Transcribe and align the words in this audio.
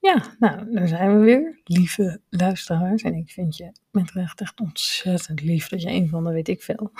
Ja, 0.00 0.22
nou, 0.38 0.72
daar 0.72 0.88
zijn 0.88 1.18
we 1.18 1.24
weer, 1.24 1.60
lieve 1.64 2.20
luisteraars. 2.28 3.02
En 3.02 3.14
ik 3.14 3.30
vind 3.30 3.56
je 3.56 3.72
met 3.90 4.10
recht 4.10 4.40
echt 4.40 4.60
ontzettend 4.60 5.42
lief 5.42 5.68
dat 5.68 5.82
je 5.82 5.90
een 5.90 6.08
van 6.08 6.24
de, 6.24 6.30
weet 6.30 6.48
ik 6.48 6.62
veel, 6.62 6.92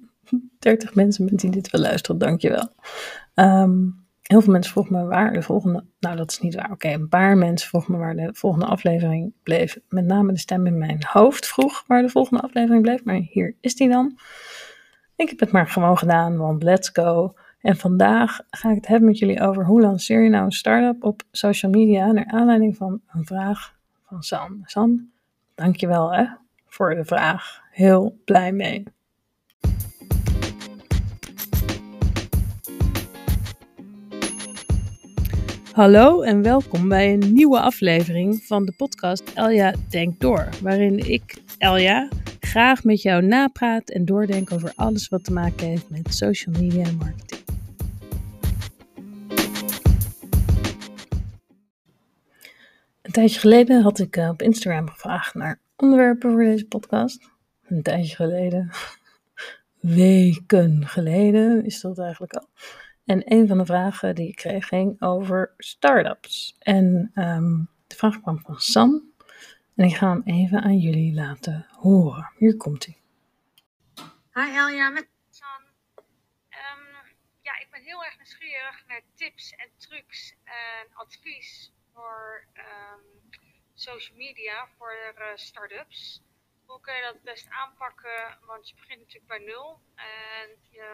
30 0.58 0.94
mensen 0.94 1.26
bent 1.26 1.40
die 1.40 1.50
dit 1.50 1.70
wel 1.70 1.80
luisteren, 1.80 2.18
dankjewel. 2.18 2.68
Um, 3.34 4.04
heel 4.22 4.40
veel 4.40 4.52
mensen 4.52 4.72
vroegen 4.72 4.96
me 4.96 5.04
waar 5.04 5.32
de 5.32 5.42
volgende, 5.42 5.84
nou 6.00 6.16
dat 6.16 6.30
is 6.30 6.40
niet 6.40 6.54
waar, 6.54 6.70
oké, 6.70 6.88
een 6.88 7.08
paar 7.08 7.36
mensen 7.36 7.68
vroegen 7.68 7.92
me 7.92 7.98
waar 7.98 8.16
de 8.16 8.30
volgende 8.32 8.66
aflevering 8.66 9.32
bleef. 9.42 9.78
Met 9.88 10.04
name 10.04 10.32
de 10.32 10.38
stem 10.38 10.66
in 10.66 10.78
mijn 10.78 11.04
hoofd 11.06 11.46
vroeg 11.46 11.84
waar 11.86 12.02
de 12.02 12.08
volgende 12.08 12.42
aflevering 12.42 12.82
bleef, 12.82 13.04
maar 13.04 13.14
hier 13.14 13.56
is 13.60 13.74
die 13.74 13.88
dan. 13.88 14.18
Ik 15.16 15.28
heb 15.28 15.40
het 15.40 15.52
maar 15.52 15.68
gewoon 15.68 15.98
gedaan, 15.98 16.36
want 16.36 16.62
let's 16.62 16.90
go. 16.92 17.34
En 17.64 17.76
vandaag 17.76 18.40
ga 18.50 18.70
ik 18.70 18.74
het 18.74 18.86
hebben 18.86 19.08
met 19.08 19.18
jullie 19.18 19.40
over 19.40 19.64
hoe 19.64 19.80
lanceer 19.80 20.22
je 20.22 20.28
nou 20.28 20.44
een 20.44 20.52
start-up 20.52 21.04
op 21.04 21.22
social 21.30 21.72
media 21.72 22.12
naar 22.12 22.26
aanleiding 22.26 22.76
van 22.76 23.00
een 23.12 23.24
vraag 23.24 23.74
van 24.06 24.22
San. 24.22 24.60
San, 24.64 25.08
dankjewel 25.54 26.12
hè, 26.12 26.24
voor 26.66 26.94
de 26.94 27.04
vraag. 27.04 27.60
Heel 27.70 28.20
blij 28.24 28.52
mee. 28.52 28.82
Hallo 35.72 36.22
en 36.22 36.42
welkom 36.42 36.88
bij 36.88 37.12
een 37.12 37.32
nieuwe 37.32 37.60
aflevering 37.60 38.42
van 38.42 38.64
de 38.64 38.72
podcast 38.76 39.32
Elja 39.34 39.74
Denkt 39.88 40.20
Door, 40.20 40.48
waarin 40.62 40.98
ik, 40.98 41.42
Elja, 41.58 42.08
graag 42.40 42.84
met 42.84 43.02
jou 43.02 43.22
napraat 43.22 43.90
en 43.90 44.04
doordenk 44.04 44.52
over 44.52 44.72
alles 44.74 45.08
wat 45.08 45.24
te 45.24 45.32
maken 45.32 45.66
heeft 45.66 45.90
met 45.90 46.14
social 46.14 46.54
media 46.60 46.84
en 46.84 46.96
marketing. 46.96 47.33
Tijdje 53.14 53.40
geleden 53.40 53.82
had 53.82 53.98
ik 53.98 54.16
eh, 54.16 54.28
op 54.28 54.42
Instagram 54.42 54.88
gevraagd 54.88 55.34
naar 55.34 55.60
onderwerpen 55.76 56.30
voor 56.30 56.44
deze 56.44 56.66
podcast. 56.66 57.30
Een 57.62 57.82
tijdje 57.82 58.14
geleden, 58.14 58.70
weken 59.80 60.86
geleden 60.86 61.64
is 61.64 61.80
dat 61.80 61.98
eigenlijk 61.98 62.32
al. 62.32 62.48
En 63.04 63.32
een 63.32 63.48
van 63.48 63.58
de 63.58 63.66
vragen 63.66 64.14
die 64.14 64.28
ik 64.28 64.36
kreeg 64.36 64.66
ging 64.66 65.02
over 65.02 65.54
startups. 65.58 66.56
En 66.58 67.10
ehm, 67.14 67.58
de 67.86 67.96
vraag 67.96 68.20
kwam 68.20 68.40
van 68.40 68.60
Sam. 68.60 69.12
En 69.76 69.84
ik 69.86 69.94
ga 69.94 70.08
hem 70.08 70.22
even 70.24 70.62
aan 70.62 70.78
jullie 70.78 71.14
laten 71.14 71.66
horen. 71.70 72.30
Hier 72.36 72.56
komt 72.56 72.84
hij. 72.84 72.96
Hi 74.32 74.56
Elja, 74.56 74.90
met 74.90 75.08
Sam. 75.30 75.62
Um, 76.50 77.14
ja, 77.40 77.58
ik 77.60 77.68
ben 77.70 77.82
heel 77.82 78.04
erg 78.04 78.16
nieuwsgierig 78.16 78.84
naar 78.88 79.02
tips 79.14 79.50
en 79.50 79.68
trucs 79.76 80.34
en 80.44 80.94
advies 80.94 81.73
voor 81.94 82.46
um, 82.54 83.30
social 83.74 84.16
media, 84.16 84.68
voor 84.78 84.94
uh, 85.18 85.26
start-ups. 85.34 86.22
Hoe 86.66 86.80
kun 86.80 86.94
je 86.94 87.02
dat 87.02 87.22
best 87.22 87.48
aanpakken? 87.48 88.38
Want 88.46 88.68
je 88.68 88.74
begint 88.74 89.00
natuurlijk 89.00 89.26
bij 89.26 89.44
nul. 89.44 89.80
En 89.94 90.48
je 90.70 90.86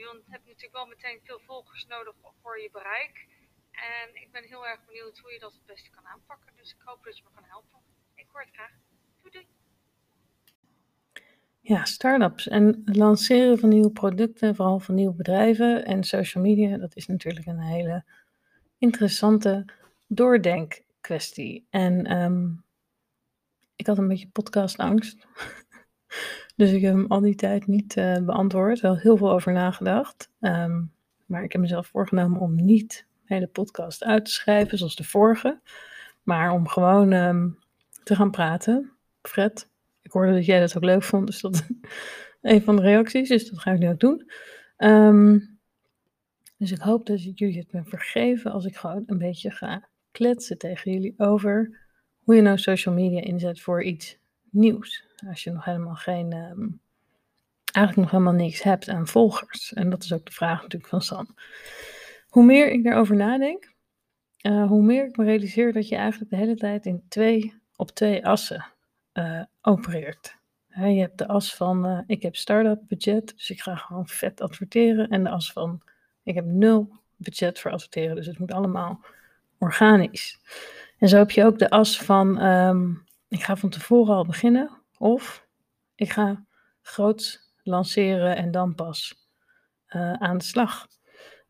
je 0.00 0.22
hebt 0.28 0.46
natuurlijk 0.46 0.72
wel 0.72 0.86
meteen 0.86 1.20
veel 1.24 1.40
volgers 1.46 1.86
nodig 1.86 2.14
voor 2.42 2.60
je 2.60 2.70
bereik. 2.72 3.26
En 3.70 4.22
ik 4.22 4.28
ben 4.32 4.44
heel 4.44 4.66
erg 4.66 4.84
benieuwd 4.86 5.18
hoe 5.18 5.32
je 5.32 5.38
dat 5.38 5.52
het 5.52 5.66
beste 5.66 5.90
kan 5.90 6.06
aanpakken. 6.06 6.52
Dus 6.56 6.70
ik 6.70 6.80
hoop 6.84 7.04
dat 7.04 7.16
je 7.16 7.22
me 7.24 7.30
kan 7.34 7.44
helpen. 7.44 7.78
Ik 8.14 8.26
hoor 8.32 8.40
het 8.40 8.50
graag. 8.52 8.72
Doei. 9.22 9.46
Ja, 11.60 11.84
start-ups 11.84 12.48
en 12.48 12.82
het 12.84 12.96
lanceren 12.96 13.58
van 13.58 13.68
nieuwe 13.68 13.90
producten, 13.90 14.54
vooral 14.54 14.78
van 14.78 14.94
nieuwe 14.94 15.14
bedrijven 15.14 15.84
en 15.84 16.04
social 16.04 16.42
media, 16.44 16.76
dat 16.76 16.96
is 16.96 17.06
natuurlijk 17.06 17.46
een 17.46 17.60
hele 17.60 18.04
interessante 18.78 19.64
doordenkkwestie. 20.06 21.66
En 21.70 22.16
um, 22.16 22.64
ik 23.76 23.86
had 23.86 23.98
een 23.98 24.08
beetje 24.08 24.28
podcastangst. 24.28 25.16
Dus 26.56 26.70
ik 26.70 26.82
heb 26.82 26.94
hem 26.94 27.06
al 27.06 27.20
die 27.20 27.34
tijd 27.34 27.66
niet 27.66 27.96
uh, 27.96 28.18
beantwoord. 28.18 28.80
Wel 28.80 28.96
heel 28.96 29.16
veel 29.16 29.30
over 29.30 29.52
nagedacht. 29.52 30.30
Um, 30.40 30.92
maar 31.26 31.42
ik 31.42 31.52
heb 31.52 31.60
mezelf 31.60 31.86
voorgenomen 31.86 32.40
om 32.40 32.64
niet 32.64 33.06
de 33.26 33.34
hele 33.34 33.46
podcast 33.46 34.04
uit 34.04 34.24
te 34.24 34.30
schrijven 34.30 34.78
zoals 34.78 34.96
de 34.96 35.04
vorige. 35.04 35.60
Maar 36.22 36.50
om 36.50 36.68
gewoon 36.68 37.12
um, 37.12 37.58
te 38.02 38.14
gaan 38.14 38.30
praten. 38.30 38.92
Fred, 39.22 39.70
ik 40.02 40.10
hoorde 40.10 40.32
dat 40.32 40.46
jij 40.46 40.60
dat 40.60 40.76
ook 40.76 40.84
leuk 40.84 41.02
vond. 41.02 41.26
Dus 41.26 41.40
dat 41.40 41.66
een 42.42 42.62
van 42.62 42.76
de 42.76 42.82
reacties. 42.82 43.28
Dus 43.28 43.50
dat 43.50 43.58
ga 43.58 43.72
ik 43.72 43.78
nu 43.78 43.88
ook 43.88 44.00
doen. 44.00 44.30
Dus 46.56 46.72
ik 46.72 46.80
hoop 46.80 47.06
dat 47.06 47.22
jullie 47.22 47.58
het 47.58 47.72
me 47.72 47.84
vergeven 47.84 48.52
als 48.52 48.64
ik 48.64 48.76
gewoon 48.76 49.02
een 49.06 49.18
beetje 49.18 49.50
ga 49.50 49.88
kletsen 50.16 50.58
tegen 50.58 50.92
jullie 50.92 51.14
over 51.16 51.78
hoe 52.18 52.34
je 52.34 52.42
nou 52.42 52.58
social 52.58 52.94
media 52.94 53.20
inzet 53.20 53.60
voor 53.60 53.82
iets 53.82 54.18
nieuws. 54.50 55.04
Als 55.28 55.44
je 55.44 55.50
nog 55.50 55.64
helemaal 55.64 55.94
geen, 55.94 56.32
um, 56.32 56.80
eigenlijk 57.72 57.96
nog 57.96 58.10
helemaal 58.10 58.44
niks 58.44 58.62
hebt 58.62 58.88
aan 58.88 59.06
volgers. 59.06 59.72
En 59.72 59.90
dat 59.90 60.02
is 60.02 60.12
ook 60.12 60.26
de 60.26 60.32
vraag 60.32 60.62
natuurlijk 60.62 60.90
van 60.90 61.02
Sam. 61.02 61.34
Hoe 62.28 62.44
meer 62.44 62.70
ik 62.70 62.84
daarover 62.84 63.16
nadenk, 63.16 63.74
uh, 64.42 64.66
hoe 64.66 64.82
meer 64.82 65.06
ik 65.06 65.16
me 65.16 65.24
realiseer 65.24 65.72
dat 65.72 65.88
je 65.88 65.96
eigenlijk 65.96 66.30
de 66.30 66.36
hele 66.36 66.56
tijd 66.56 66.86
in 66.86 67.04
twee, 67.08 67.54
op 67.76 67.90
twee 67.90 68.26
assen 68.26 68.66
uh, 69.12 69.42
opereert. 69.62 70.36
je 70.68 70.82
hebt 70.82 71.18
de 71.18 71.28
as 71.28 71.54
van 71.54 71.86
uh, 71.86 72.00
ik 72.06 72.22
heb 72.22 72.36
start-up 72.36 72.80
budget, 72.88 73.32
dus 73.36 73.50
ik 73.50 73.60
ga 73.60 73.76
gewoon 73.76 74.08
vet 74.08 74.40
adverteren. 74.40 75.08
En 75.08 75.24
de 75.24 75.30
as 75.30 75.52
van 75.52 75.82
ik 76.22 76.34
heb 76.34 76.44
nul 76.44 76.92
budget 77.16 77.58
voor 77.58 77.70
adverteren, 77.70 78.16
dus 78.16 78.26
het 78.26 78.38
moet 78.38 78.52
allemaal 78.52 79.00
organisch. 79.58 80.38
En 80.98 81.08
zo 81.08 81.16
heb 81.16 81.30
je 81.30 81.44
ook 81.44 81.58
de 81.58 81.70
as 81.70 81.98
van 81.98 82.42
um, 82.42 83.04
ik 83.28 83.42
ga 83.42 83.56
van 83.56 83.70
tevoren 83.70 84.14
al 84.14 84.26
beginnen. 84.26 84.70
Of 84.98 85.46
ik 85.94 86.12
ga 86.12 86.44
groot 86.82 87.52
lanceren 87.62 88.36
en 88.36 88.50
dan 88.50 88.74
pas 88.74 89.28
uh, 89.88 90.12
aan 90.12 90.38
de 90.38 90.44
slag. 90.44 90.86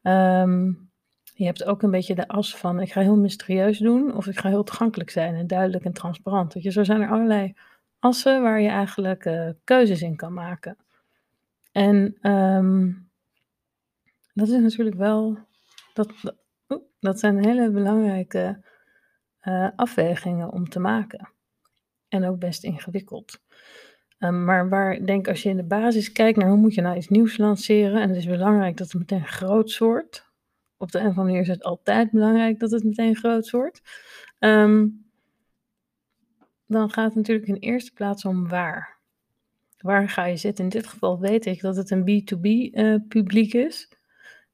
Um, 0.02 0.90
je 1.34 1.44
hebt 1.44 1.64
ook 1.64 1.82
een 1.82 1.90
beetje 1.90 2.14
de 2.14 2.28
as 2.28 2.56
van 2.56 2.80
ik 2.80 2.92
ga 2.92 3.00
heel 3.00 3.16
mysterieus 3.16 3.78
doen 3.78 4.14
of 4.14 4.26
ik 4.26 4.38
ga 4.38 4.48
heel 4.48 4.64
toegankelijk 4.64 5.10
zijn 5.10 5.34
en 5.34 5.46
duidelijk 5.46 5.84
en 5.84 5.92
transparant. 5.92 6.62
Je, 6.62 6.70
zo 6.70 6.84
zijn 6.84 7.00
er 7.00 7.10
allerlei 7.10 7.54
assen 7.98 8.42
waar 8.42 8.60
je 8.60 8.68
eigenlijk 8.68 9.24
uh, 9.24 9.50
keuzes 9.64 10.02
in 10.02 10.16
kan 10.16 10.32
maken. 10.32 10.76
En 11.72 12.30
um, 12.32 13.10
dat 14.32 14.48
is 14.48 14.60
natuurlijk 14.60 14.96
wel, 14.96 15.38
dat, 15.94 16.12
dat, 17.00 17.19
zijn 17.19 17.44
hele 17.44 17.71
belangrijke 17.71 18.60
uh, 19.43 19.69
afwegingen 19.77 20.53
om 20.53 20.69
te 20.69 20.81
maken 20.81 21.28
en 22.09 22.25
ook 22.25 22.38
best 22.38 22.65
ingewikkeld. 22.65 23.41
Um, 24.19 24.44
maar 24.44 24.69
waar, 24.69 25.06
denk 25.06 25.28
als 25.28 25.43
je 25.43 25.49
in 25.49 25.56
de 25.56 25.65
basis 25.65 26.12
kijkt 26.12 26.38
naar 26.38 26.49
hoe 26.49 26.56
moet 26.56 26.75
je 26.75 26.81
nou 26.81 26.97
iets 26.97 27.09
nieuws 27.09 27.37
lanceren, 27.37 28.03
en 28.03 28.09
het 28.09 28.19
is 28.19 28.27
belangrijk 28.27 28.77
dat 28.77 28.93
het 28.93 28.99
meteen 28.99 29.27
groot 29.27 29.78
wordt. 29.78 30.27
Op 30.77 30.93
de 30.93 30.99
een 30.99 31.04
of 31.04 31.10
andere 31.10 31.27
manier 31.27 31.41
is 31.41 31.49
het 31.49 31.62
altijd 31.62 32.10
belangrijk 32.10 32.59
dat 32.59 32.71
het 32.71 32.84
meteen 32.84 33.16
groot 33.16 33.50
wordt. 33.50 33.83
Um, 34.38 35.06
dan 36.66 36.91
gaat 36.91 37.04
het 37.04 37.15
natuurlijk 37.15 37.48
in 37.48 37.54
eerste 37.54 37.93
plaats 37.93 38.25
om 38.25 38.48
waar. 38.48 38.97
Waar 39.78 40.09
ga 40.09 40.25
je 40.25 40.37
zitten? 40.37 40.65
In 40.65 40.71
dit 40.71 40.87
geval 40.87 41.21
weet 41.21 41.47
ik 41.47 41.60
dat 41.60 41.77
het 41.77 41.91
een 41.91 42.03
B2B 42.03 42.43
uh, 42.43 42.94
eh, 42.94 43.00
publiek 43.09 43.54
is. 43.54 43.88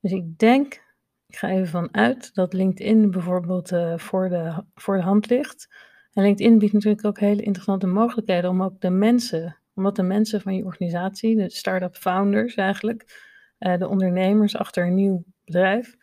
Dus 0.01 0.13
ik 0.13 0.39
denk, 0.39 0.83
ik 1.33 1.39
ga 1.39 1.49
even 1.49 1.69
vanuit 1.69 2.35
dat 2.35 2.53
LinkedIn 2.53 3.11
bijvoorbeeld 3.11 3.73
uh, 3.73 3.99
voor, 3.99 4.29
de, 4.29 4.65
voor 4.75 4.97
de 4.97 5.03
hand 5.03 5.31
ligt. 5.31 5.75
En 6.13 6.23
LinkedIn 6.23 6.59
biedt 6.59 6.73
natuurlijk 6.73 7.05
ook 7.05 7.19
hele 7.19 7.43
interessante 7.43 7.87
mogelijkheden 7.87 8.51
om 8.51 8.63
ook 8.63 8.81
de 8.81 8.91
mensen, 8.91 9.57
omdat 9.75 9.97
de 9.97 10.03
mensen 10.03 10.41
van 10.41 10.55
je 10.55 10.65
organisatie, 10.65 11.37
de 11.37 11.51
start-up 11.51 11.97
founders 11.97 12.55
eigenlijk, 12.55 13.29
uh, 13.59 13.79
de 13.79 13.89
ondernemers 13.89 14.57
achter 14.57 14.87
een 14.87 14.95
nieuw 14.95 15.25
bedrijf, 15.45 15.97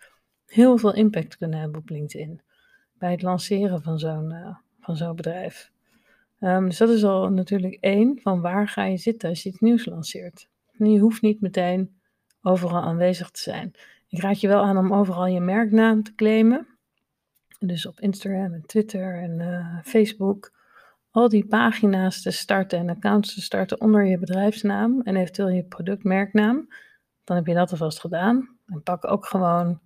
heel 0.46 0.78
veel 0.78 0.94
impact 0.94 1.38
kunnen 1.38 1.60
hebben 1.60 1.82
op 1.82 1.90
LinkedIn. 1.90 2.42
Bij 2.94 3.12
het 3.12 3.22
lanceren 3.22 3.82
van 3.82 4.00
zo'n 4.00 4.32
uh, 4.32 4.56
van 4.80 5.16
bedrijf. 5.16 5.72
Um, 6.40 6.66
dus 6.66 6.78
dat 6.78 6.90
is 6.90 7.04
al 7.04 7.30
natuurlijk 7.30 7.78
één, 7.80 8.20
van 8.22 8.42
waar 8.42 8.68
ga 8.68 8.86
je 8.86 8.98
zitten 8.98 9.30
als 9.30 9.44
je 9.44 9.50
iets 9.50 9.60
nieuws 9.60 9.86
lanceert. 9.86 10.50
En 10.78 10.92
je 10.92 11.00
hoeft 11.00 11.22
niet 11.22 11.42
meteen 11.42 12.00
overal 12.42 12.82
aanwezig 12.82 13.30
te 13.32 13.42
zijn. 13.42 13.74
Ik 14.10 14.22
raad 14.22 14.42
je 14.42 14.48
wel 14.48 14.64
aan 14.64 14.78
om 14.78 14.94
overal 14.94 15.26
je 15.26 15.40
merknaam 15.40 16.04
te 16.04 16.16
claimen. 16.16 16.68
Dus 17.60 17.86
op 17.86 18.00
Instagram 18.00 18.54
en 18.54 18.64
Twitter 18.66 19.22
en 19.22 19.40
uh, 19.40 19.80
Facebook. 19.84 20.52
Al 21.12 21.30
die 21.30 21.46
pagina's 21.46 22.22
te 22.22 22.32
starten 22.32 22.80
en 22.80 22.90
accounts 22.90 23.34
te 23.34 23.42
starten 23.42 23.82
onder 23.82 24.06
je 24.06 24.20
bedrijfsnaam 24.20 25.02
en 25.02 25.16
eventueel 25.16 25.50
je 25.50 25.64
productmerknaam. 25.64 26.68
Dan 27.24 27.36
heb 27.36 27.46
je 27.46 27.54
dat 27.54 27.72
alvast 27.72 28.00
gedaan. 28.00 28.58
En 28.66 28.84
pak 28.84 29.12
ook 29.12 29.26
gewoon 29.26 29.80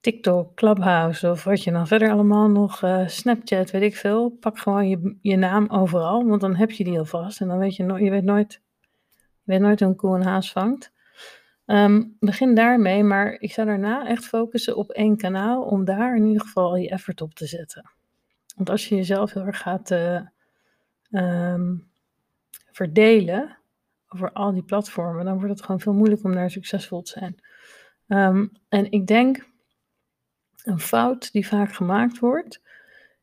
TikTok, 0.00 0.54
Clubhouse 0.54 1.30
of 1.30 1.44
wat 1.44 1.62
je 1.62 1.72
dan 1.72 1.86
verder 1.86 2.10
allemaal 2.10 2.48
nog, 2.48 2.82
uh, 2.82 3.08
Snapchat, 3.08 3.70
weet 3.70 3.82
ik 3.82 3.96
veel. 3.96 4.30
Pak 4.30 4.58
gewoon 4.58 4.88
je, 4.88 5.16
je 5.20 5.36
naam 5.36 5.68
overal, 5.68 6.26
want 6.26 6.40
dan 6.40 6.56
heb 6.56 6.70
je 6.70 6.84
die 6.84 6.98
alvast. 6.98 7.40
En 7.40 7.48
dan 7.48 7.58
weet 7.58 7.76
je, 7.76 7.82
no 7.82 7.96
je 7.98 8.10
weet 8.10 8.24
nooit, 8.24 8.62
weet 9.42 9.60
nooit 9.60 9.80
hoe 9.80 9.88
een 9.88 9.96
koe 9.96 10.14
een 10.14 10.24
haas 10.24 10.52
vangt. 10.52 10.92
Ehm, 11.66 12.02
begin 12.20 12.54
daarmee, 12.54 13.02
maar 13.02 13.32
ik 13.32 13.52
zou 13.52 13.66
daarna 13.66 14.06
echt 14.06 14.24
focussen 14.26 14.76
op 14.76 14.90
één 14.90 15.16
kanaal 15.16 15.62
om 15.62 15.84
daar 15.84 16.16
in 16.16 16.26
ieder 16.26 16.42
geval 16.42 16.76
je 16.76 16.88
effort 16.88 17.20
op 17.20 17.34
te 17.34 17.46
zetten. 17.46 17.90
Want 18.56 18.70
als 18.70 18.88
je 18.88 18.94
jezelf 18.94 19.32
heel 19.32 19.46
erg 19.46 19.58
gaat 19.58 19.90
uh, 19.90 20.20
um, 21.10 21.90
verdelen 22.70 23.58
over 24.08 24.32
al 24.32 24.52
die 24.52 24.62
platformen, 24.62 25.24
dan 25.24 25.34
wordt 25.34 25.50
het 25.50 25.62
gewoon 25.62 25.80
veel 25.80 25.92
moeilijker 25.92 26.26
om 26.26 26.34
daar 26.34 26.50
succesvol 26.50 27.02
te 27.02 27.10
zijn. 27.10 27.36
Um, 28.08 28.52
en 28.68 28.90
ik 28.90 29.06
denk 29.06 29.46
een 30.62 30.80
fout 30.80 31.32
die 31.32 31.46
vaak 31.46 31.72
gemaakt 31.72 32.18
wordt, 32.18 32.60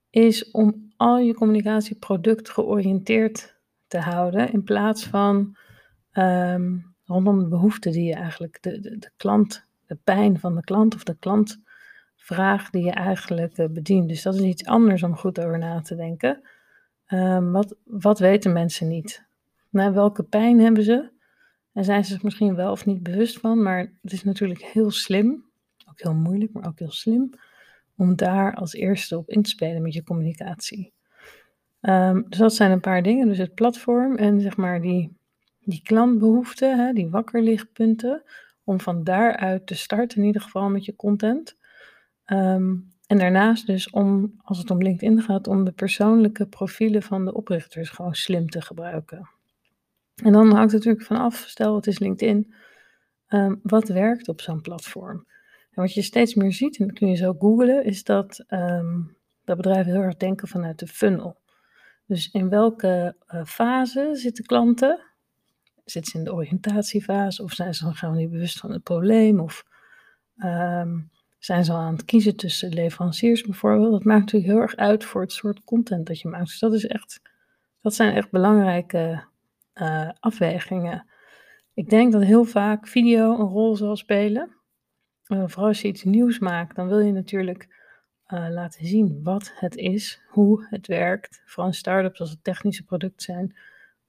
is 0.10 0.52
om 0.52 0.92
al 0.98 1.18
je 1.18 1.34
communicatie 1.34 1.96
product 1.96 2.50
georiënteerd 2.50 3.56
te 3.88 4.00
houden 4.00 4.52
in 4.52 4.64
plaats 4.64 5.06
van 5.06 5.58
um, 6.14 6.91
rondom 7.12 7.40
de 7.40 7.48
behoeften 7.48 7.92
die 7.92 8.04
je 8.04 8.14
eigenlijk, 8.14 8.58
de, 8.62 8.80
de, 8.80 8.98
de, 8.98 9.12
klant, 9.18 9.66
de 9.86 9.98
pijn 10.04 10.40
van 10.40 10.56
de 10.56 10.64
klant 10.64 10.96
of 10.96 11.04
de 11.04 11.18
klantvraag 11.20 12.70
die 12.70 12.84
je 12.84 12.92
eigenlijk 12.92 13.58
uh, 13.58 13.66
bedient. 13.68 14.10
Dus 14.10 14.22
dat 14.22 14.36
is 14.36 14.42
iets 14.42 14.66
anders 14.66 15.04
om 15.04 15.16
goed 15.16 15.40
over 15.40 15.58
na 15.58 15.82
te 15.82 15.96
denken. 15.96 16.42
Um, 17.08 17.52
wat, 17.52 17.76
wat 17.84 18.20
weten 18.20 18.54
mensen 18.54 18.88
niet? 18.88 19.26
Nou, 19.70 19.94
welke 19.94 20.24
pijn 20.24 20.60
hebben 20.60 20.84
ze? 20.84 21.10
En 21.74 21.84
zijn 21.84 22.06
ze 22.06 22.12
zich 22.12 22.24
misschien 22.24 22.56
wel 22.56 22.72
of 22.72 22.86
niet 22.86 23.04
bewust 23.04 23.40
van, 23.40 23.64
maar 23.64 23.94
het 24.02 24.12
is 24.12 24.24
natuurlijk 24.24 24.62
heel 24.64 24.92
slim, 24.92 25.46
ook 25.90 26.02
heel 26.02 26.14
moeilijk, 26.14 26.54
maar 26.54 26.68
ook 26.68 26.80
heel 26.80 26.92
slim, 26.92 27.30
om 27.96 28.16
daar 28.16 28.56
als 28.56 28.74
eerste 28.74 29.18
op 29.18 29.30
in 29.30 29.42
te 29.42 29.50
spelen 29.50 29.82
met 29.82 29.94
je 29.94 30.04
communicatie. 30.04 30.94
Um, 31.82 32.26
dus 32.30 32.38
dat 32.38 32.54
zijn 32.54 32.72
een 32.72 32.80
paar 32.80 33.04
dingen. 33.04 33.28
Dus 33.28 33.38
het 33.38 33.54
platform 33.54 34.16
en 34.16 34.42
zeg 34.42 34.58
maar 34.58 34.82
die, 34.82 35.18
die 35.64 35.82
klantbehoeften, 35.82 36.86
hè, 36.86 36.94
die 36.94 37.10
wakkerlichtpunten, 37.10 38.24
om 38.64 38.80
van 38.80 39.04
daaruit 39.04 39.68
te 39.68 39.76
starten 39.76 40.18
in 40.18 40.26
ieder 40.26 40.42
geval 40.42 40.70
met 40.70 40.86
je 40.86 40.96
content. 40.96 41.58
Um, 42.26 42.90
en 43.08 43.18
daarnaast 43.18 43.66
dus 43.66 43.90
om, 43.90 44.34
als 44.44 44.58
het 44.58 44.72
om 44.72 44.82
LinkedIn 44.82 45.22
gaat, 45.22 45.48
om 45.48 45.64
de 45.64 45.72
persoonlijke 45.72 46.46
profielen 46.48 47.04
van 47.04 47.26
de 47.26 47.34
oprichters 47.34 47.90
gewoon 47.90 48.16
slim 48.16 48.50
te 48.50 48.62
gebruiken. 48.62 49.30
En 50.24 50.32
dan 50.32 50.52
hangt 50.52 50.72
het 50.72 50.72
natuurlijk 50.72 51.06
vanaf, 51.06 51.36
stel 51.36 51.76
het 51.76 51.88
is 51.88 52.00
LinkedIn, 52.00 52.54
um, 53.28 53.60
wat 53.64 53.88
werkt 53.88 54.28
op 54.28 54.42
zo'n 54.42 54.62
platform? 54.62 55.26
En 55.72 55.82
wat 55.82 55.94
je 55.94 56.02
steeds 56.02 56.36
meer 56.36 56.54
ziet, 56.54 56.80
en 56.80 56.88
dat 56.88 56.98
kun 56.98 57.08
je 57.08 57.16
zo 57.16 57.34
googlen, 57.34 57.86
is 57.86 58.04
dat, 58.04 58.46
um, 58.50 59.18
dat 59.44 59.58
bedrijven 59.58 59.92
heel 59.92 60.02
erg 60.02 60.18
denken 60.18 60.48
vanuit 60.48 60.80
de 60.80 60.88
funnel. 60.88 61.40
Dus 62.06 62.32
in 62.32 62.50
welke 62.50 63.16
uh, 63.34 63.46
fase 63.46 64.10
zitten 64.14 64.46
klanten? 64.46 65.11
Zitten 65.86 66.12
ze 66.12 66.18
in 66.18 66.24
de 66.24 66.34
oriëntatiefase 66.34 67.44
of 67.44 67.52
zijn 67.52 67.74
ze 67.74 67.84
dan 67.84 67.96
gewoon 67.96 68.18
niet 68.18 68.32
bewust 68.32 68.60
van 68.60 68.72
het 68.72 68.84
probleem? 68.84 69.40
Of 69.40 69.66
um, 70.38 71.12
zijn 71.38 71.66
ze 71.66 71.72
al 71.72 71.78
aan 71.78 71.94
het 71.94 72.06
kiezen 72.06 72.36
tussen 72.36 72.74
leveranciers 72.74 73.42
bijvoorbeeld? 73.42 73.92
Dat 73.92 74.04
maakt 74.04 74.20
natuurlijk 74.20 74.52
heel 74.52 74.62
erg 74.62 74.76
uit 74.76 75.04
voor 75.04 75.22
het 75.22 75.32
soort 75.32 75.64
content 75.64 76.08
dat 76.08 76.20
je 76.20 76.28
maakt. 76.28 76.46
Dus 76.46 76.60
dat, 76.60 76.74
is 76.74 76.88
echt, 76.88 77.22
dat 77.82 77.94
zijn 77.94 78.16
echt 78.16 78.32
belangrijke 78.32 79.24
uh, 79.76 80.10
afwegingen. 80.20 81.08
Ik 81.74 81.90
denk 81.90 82.12
dat 82.12 82.24
heel 82.24 82.44
vaak 82.44 82.88
video 82.88 83.40
een 83.40 83.48
rol 83.48 83.76
zal 83.76 83.96
spelen. 83.96 84.56
Uh, 85.28 85.44
vooral 85.48 85.68
als 85.68 85.82
je 85.82 85.88
iets 85.88 86.04
nieuws 86.04 86.40
maakt, 86.40 86.76
dan 86.76 86.88
wil 86.88 87.00
je 87.00 87.12
natuurlijk 87.12 87.80
uh, 88.28 88.50
laten 88.50 88.86
zien 88.86 89.24
wat 89.24 89.52
het 89.56 89.76
is, 89.76 90.22
hoe 90.28 90.68
het 90.70 90.88
werkt. 90.88 91.42
Vooral 91.46 91.68
in 91.68 91.74
start-ups 91.74 92.20
als 92.20 92.30
het 92.30 92.44
technische 92.44 92.84
producten 92.84 93.22
zijn. 93.22 93.56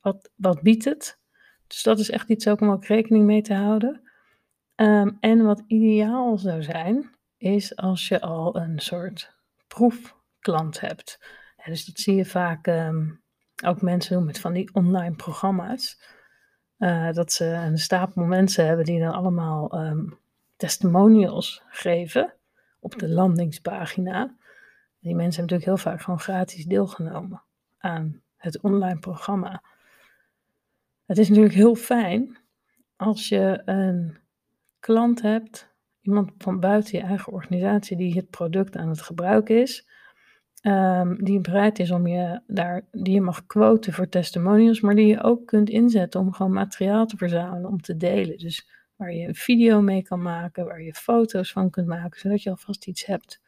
Wat, 0.01 0.31
wat 0.37 0.63
biedt 0.63 0.85
het? 0.85 1.19
Dus 1.73 1.83
dat 1.83 1.99
is 1.99 2.11
echt 2.11 2.29
iets 2.29 2.49
ook 2.49 2.61
om 2.61 2.71
ook 2.71 2.85
rekening 2.85 3.25
mee 3.25 3.43
te 3.43 3.55
houden. 3.55 4.01
Um, 4.77 5.17
en 5.21 5.45
wat 5.45 5.63
ideaal 5.67 6.39
zou 6.39 6.63
zijn, 6.63 7.11
is 7.37 7.77
als 7.77 8.09
je 8.09 8.21
al 8.21 8.57
een 8.57 8.79
soort 8.79 9.35
proefklant 9.67 10.81
hebt. 10.81 11.21
Dus 11.65 11.85
dat 11.85 11.99
zie 11.99 12.15
je 12.15 12.25
vaak 12.25 12.67
um, 12.67 13.23
ook 13.65 13.83
mensen 13.83 14.17
doen 14.17 14.25
met 14.25 14.41
van 14.41 14.53
die 14.53 14.75
online 14.75 15.15
programma's. 15.15 16.03
Uh, 16.79 17.13
dat 17.13 17.33
ze 17.33 17.45
een 17.45 17.79
stapel 17.79 18.23
mensen 18.23 18.67
hebben 18.67 18.85
die 18.85 19.01
dan 19.01 19.13
allemaal 19.13 19.85
um, 19.85 20.19
testimonials 20.57 21.63
geven 21.69 22.35
op 22.81 22.99
de 22.99 23.09
landingspagina. 23.09 24.37
Die 24.99 25.15
mensen 25.15 25.41
hebben 25.41 25.59
natuurlijk 25.59 25.65
heel 25.65 25.93
vaak 25.93 26.03
gewoon 26.03 26.21
gratis 26.21 26.65
deelgenomen 26.65 27.43
aan 27.79 28.23
het 28.37 28.61
online 28.61 28.99
programma. 28.99 29.63
Het 31.07 31.19
is 31.19 31.29
natuurlijk 31.29 31.55
heel 31.55 31.75
fijn 31.75 32.39
als 32.97 33.29
je 33.29 33.63
een 33.65 34.17
klant 34.79 35.23
hebt, 35.23 35.75
iemand 36.01 36.33
van 36.39 36.61
buiten 36.61 36.99
je 36.99 37.05
eigen 37.05 37.33
organisatie 37.33 37.97
die 37.97 38.15
het 38.15 38.31
product 38.31 38.77
aan 38.77 38.89
het 38.89 39.03
gebruiken 39.03 39.61
is, 39.61 39.89
um, 40.63 41.25
die 41.25 41.41
bereid 41.41 41.79
is 41.79 41.91
om 41.91 42.07
je 42.07 42.41
daar, 42.47 42.87
die 42.91 43.15
je 43.15 43.21
mag 43.21 43.47
quoten 43.47 43.93
voor 43.93 44.09
testimonials, 44.09 44.81
maar 44.81 44.95
die 44.95 45.07
je 45.07 45.23
ook 45.23 45.47
kunt 45.47 45.69
inzetten 45.69 46.21
om 46.21 46.33
gewoon 46.33 46.53
materiaal 46.53 47.07
te 47.07 47.17
verzamelen, 47.17 47.71
om 47.71 47.81
te 47.81 47.97
delen. 47.97 48.39
Dus 48.39 48.69
waar 48.97 49.13
je 49.13 49.29
een 49.29 49.35
video 49.35 49.81
mee 49.81 50.03
kan 50.03 50.23
maken, 50.23 50.65
waar 50.65 50.83
je 50.83 50.95
foto's 50.95 51.53
van 51.53 51.71
kunt 51.71 51.87
maken, 51.87 52.21
zodat 52.21 52.43
je 52.43 52.51
alvast 52.51 52.87
iets 52.87 53.07
hebt. 53.07 53.41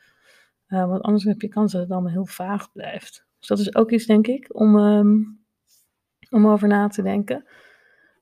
Uh, 0.68 0.86
want 0.86 1.02
anders 1.02 1.24
heb 1.24 1.40
je 1.40 1.48
kans 1.48 1.72
dat 1.72 1.80
het 1.80 1.90
allemaal 1.90 2.12
heel 2.12 2.26
vaag 2.26 2.72
blijft. 2.72 3.26
Dus 3.38 3.48
dat 3.48 3.58
is 3.58 3.74
ook 3.74 3.90
iets, 3.90 4.06
denk 4.06 4.26
ik, 4.26 4.46
om, 4.54 4.76
um, 4.76 5.43
om 6.30 6.46
over 6.46 6.68
na 6.68 6.88
te 6.88 7.02
denken. 7.02 7.46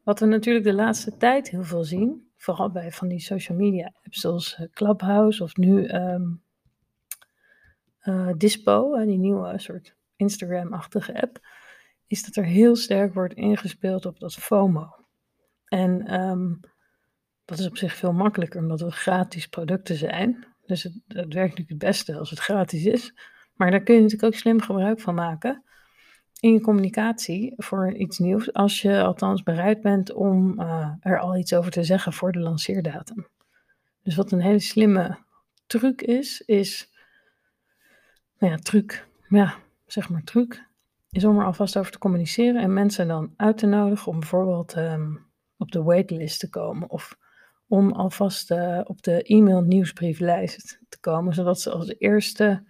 Wat 0.03 0.21
we 0.21 0.27
natuurlijk 0.27 0.65
de 0.65 0.75
laatste 0.75 1.17
tijd 1.17 1.51
heel 1.51 1.65
veel 1.65 1.85
zien, 1.85 2.31
vooral 2.37 2.71
bij 2.71 2.93
van 2.93 3.09
die 3.09 3.21
social 3.21 3.59
media 3.59 3.93
apps 4.05 4.21
zoals 4.21 4.57
eh, 4.57 4.67
Clubhouse 4.73 5.43
of 5.43 5.57
nu 5.57 5.89
um, 5.89 6.43
uh, 8.05 8.31
Dispo, 8.37 9.05
die 9.05 9.19
nieuwe 9.19 9.59
soort 9.59 9.95
Instagram-achtige 10.17 11.23
app, 11.23 11.39
is 12.07 12.25
dat 12.25 12.37
er 12.37 12.45
heel 12.45 12.77
sterk 12.77 13.15
wordt 13.15 13.35
ingespeeld 13.35 14.07
op 14.07 14.19
dat 14.19 14.35
FOMO. 14.35 14.89
En 15.65 16.21
um, 16.21 16.61
dat 17.45 17.59
is 17.59 17.67
op 17.67 17.77
zich 17.77 17.95
veel 17.95 18.13
makkelijker, 18.13 18.61
omdat 18.61 18.81
het 18.81 18.95
gratis 18.95 19.47
producten 19.47 19.97
zijn. 19.97 20.47
Dus 20.67 20.83
het, 20.83 20.93
het 20.93 21.15
werkt 21.35 21.35
natuurlijk 21.35 21.69
het 21.69 21.79
beste 21.79 22.19
als 22.19 22.31
het 22.31 22.39
gratis 22.39 22.85
is. 22.85 23.15
Maar 23.55 23.71
daar 23.71 23.83
kun 23.83 23.95
je 23.95 24.01
natuurlijk 24.01 24.33
ook 24.33 24.41
slim 24.41 24.61
gebruik 24.61 25.01
van 25.01 25.15
maken 25.15 25.65
in 26.43 26.53
je 26.53 26.61
communicatie 26.61 27.55
voor 27.56 27.93
iets 27.93 28.19
nieuws, 28.19 28.53
als 28.53 28.83
je 28.83 29.03
althans 29.03 29.43
bereid 29.43 29.81
bent 29.81 30.12
om 30.12 30.61
uh, 30.61 30.89
er 31.00 31.19
al 31.19 31.37
iets 31.37 31.55
over 31.55 31.71
te 31.71 31.85
zeggen 31.85 32.12
voor 32.12 32.33
de 32.33 32.39
lanceerdatum. 32.39 33.27
Dus 34.03 34.17
wat 34.17 34.33
een 34.33 34.41
hele 34.41 34.59
slimme 34.59 35.19
truc 35.67 36.03
is, 36.03 36.41
is 36.41 36.91
nou 38.39 38.53
ja, 38.53 38.59
truc, 38.59 39.09
ja, 39.29 39.55
zeg 39.87 40.08
maar 40.08 40.25
truc, 40.25 40.69
is 41.11 41.25
om 41.25 41.39
er 41.39 41.44
alvast 41.44 41.79
over 41.79 41.93
te 41.93 41.99
communiceren 41.99 42.63
en 42.63 42.72
mensen 42.72 43.08
dan 43.08 43.34
uit 43.37 43.58
te 43.58 43.67
nodigen 43.67 44.13
om 44.13 44.19
bijvoorbeeld 44.19 44.77
um, 44.77 45.27
op 45.56 45.70
de 45.70 45.82
waitlist 45.82 46.41
te 46.41 46.51
komen 46.51 46.91
of 46.91 47.19
om 47.69 47.93
alvast 47.93 48.51
uh, 48.51 48.81
op 48.84 49.03
de 49.03 49.22
e-mail 49.22 49.61
nieuwsbrieflijst 49.61 50.81
te 50.89 51.01
komen, 51.01 51.34
zodat 51.34 51.61
ze 51.61 51.70
als 51.70 51.94
eerste 51.99 52.65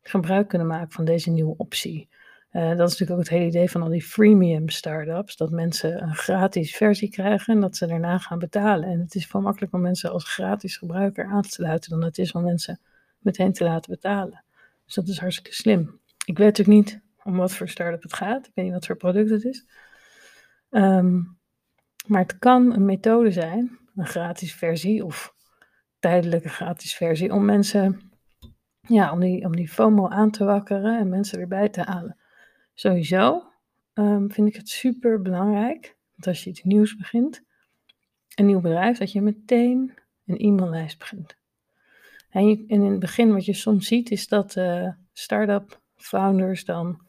gebruik 0.00 0.48
kunnen 0.48 0.66
maken 0.66 0.92
van 0.92 1.04
deze 1.04 1.30
nieuwe 1.30 1.56
optie. 1.56 2.08
Uh, 2.52 2.68
dat 2.76 2.88
is 2.88 2.98
natuurlijk 2.98 3.10
ook 3.10 3.18
het 3.18 3.28
hele 3.28 3.46
idee 3.46 3.70
van 3.70 3.82
al 3.82 3.88
die 3.88 4.02
freemium 4.02 4.68
startups, 4.68 5.36
dat 5.36 5.50
mensen 5.50 6.02
een 6.02 6.14
gratis 6.14 6.76
versie 6.76 7.10
krijgen 7.10 7.54
en 7.54 7.60
dat 7.60 7.76
ze 7.76 7.86
daarna 7.86 8.18
gaan 8.18 8.38
betalen. 8.38 8.88
En 8.88 9.00
het 9.00 9.14
is 9.14 9.26
veel 9.26 9.40
makkelijker 9.40 9.78
om 9.78 9.84
mensen 9.84 10.10
als 10.10 10.24
gratis 10.24 10.76
gebruiker 10.76 11.26
aan 11.26 11.42
te 11.42 11.48
sluiten 11.48 11.90
dan 11.90 12.04
het 12.04 12.18
is 12.18 12.32
om 12.32 12.42
mensen 12.42 12.80
meteen 13.18 13.52
te 13.52 13.64
laten 13.64 13.92
betalen. 13.92 14.44
Dus 14.84 14.94
dat 14.94 15.08
is 15.08 15.18
hartstikke 15.18 15.54
slim. 15.54 16.00
Ik 16.24 16.38
weet 16.38 16.58
natuurlijk 16.58 16.76
niet 16.86 17.00
om 17.24 17.36
wat 17.36 17.52
voor 17.52 17.68
start-up 17.68 18.02
het 18.02 18.14
gaat. 18.14 18.46
Ik 18.46 18.52
weet 18.54 18.64
niet 18.64 18.74
wat 18.74 18.86
voor 18.86 18.96
product 18.96 19.30
het 19.30 19.44
is. 19.44 19.66
Um, 20.70 21.38
maar 22.06 22.22
het 22.22 22.38
kan 22.38 22.72
een 22.72 22.84
methode 22.84 23.30
zijn, 23.30 23.78
een 23.94 24.06
gratis 24.06 24.54
versie 24.54 25.04
of 25.04 25.34
tijdelijke 25.98 26.48
gratis 26.48 26.94
versie, 26.94 27.32
om 27.32 27.44
mensen, 27.44 28.10
ja, 28.80 29.12
om 29.12 29.20
die, 29.20 29.44
om 29.44 29.56
die 29.56 29.68
FOMO 29.68 30.08
aan 30.08 30.30
te 30.30 30.44
wakkeren 30.44 30.98
en 30.98 31.08
mensen 31.08 31.40
erbij 31.40 31.68
te 31.68 31.82
halen. 31.82 32.19
Sowieso 32.74 33.42
um, 33.94 34.32
vind 34.32 34.48
ik 34.48 34.56
het 34.56 34.68
super 34.68 35.22
belangrijk 35.22 35.96
dat 36.16 36.26
als 36.26 36.44
je 36.44 36.50
iets 36.50 36.62
nieuws 36.62 36.96
begint, 36.96 37.42
een 38.34 38.46
nieuw 38.46 38.60
bedrijf, 38.60 38.98
dat 38.98 39.12
je 39.12 39.20
meteen 39.20 39.94
een 40.26 40.38
e-maillijst 40.38 40.98
begint. 40.98 41.36
En, 42.30 42.68
in 42.68 42.82
het 42.82 42.98
begin 42.98 43.32
wat 43.32 43.44
je 43.44 43.54
soms 43.54 43.86
ziet 43.86 44.10
is 44.10 44.28
dat 44.28 44.56
uh, 44.56 44.88
start-up 45.12 45.80
founders 45.96 46.64
dan 46.64 47.08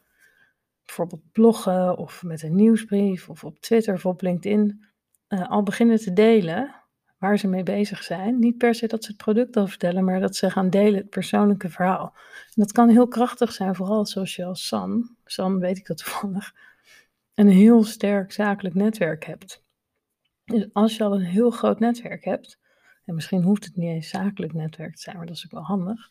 bijvoorbeeld 0.84 1.32
bloggen 1.32 1.96
of 1.96 2.22
met 2.22 2.42
een 2.42 2.54
nieuwsbrief 2.54 3.28
of 3.28 3.44
op 3.44 3.58
Twitter 3.58 3.94
of 3.94 4.06
op 4.06 4.22
LinkedIn 4.22 4.84
uh, 5.28 5.50
al 5.50 5.62
beginnen 5.62 5.98
te 5.98 6.12
delen 6.12 6.81
waar 7.22 7.38
ze 7.38 7.48
mee 7.48 7.62
bezig 7.62 8.02
zijn. 8.02 8.38
Niet 8.38 8.58
per 8.58 8.74
se 8.74 8.86
dat 8.86 9.04
ze 9.04 9.10
het 9.10 9.22
product 9.22 9.56
al 9.56 9.66
vertellen, 9.66 10.04
maar 10.04 10.20
dat 10.20 10.36
ze 10.36 10.50
gaan 10.50 10.70
delen 10.70 10.94
het 10.94 11.10
persoonlijke 11.10 11.68
verhaal. 11.68 12.12
En 12.44 12.52
dat 12.54 12.72
kan 12.72 12.88
heel 12.88 13.08
krachtig 13.08 13.52
zijn, 13.52 13.74
vooral 13.74 14.06
zoals 14.06 14.36
je 14.36 14.44
als 14.44 14.66
San, 14.66 15.16
San 15.24 15.58
weet 15.58 15.78
ik 15.78 15.86
dat 15.86 15.96
toevallig, 15.96 16.54
een 17.34 17.48
heel 17.48 17.84
sterk 17.84 18.32
zakelijk 18.32 18.74
netwerk 18.74 19.24
hebt. 19.24 19.64
Dus 20.44 20.68
als 20.72 20.96
je 20.96 21.04
al 21.04 21.14
een 21.14 21.24
heel 21.24 21.50
groot 21.50 21.78
netwerk 21.78 22.24
hebt, 22.24 22.58
en 23.04 23.14
misschien 23.14 23.42
hoeft 23.42 23.64
het 23.64 23.76
niet 23.76 23.88
eens 23.88 24.08
zakelijk 24.08 24.52
netwerk 24.52 24.94
te 24.94 25.02
zijn, 25.02 25.16
maar 25.16 25.26
dat 25.26 25.36
is 25.36 25.44
ook 25.44 25.50
wel 25.50 25.62
handig, 25.62 26.10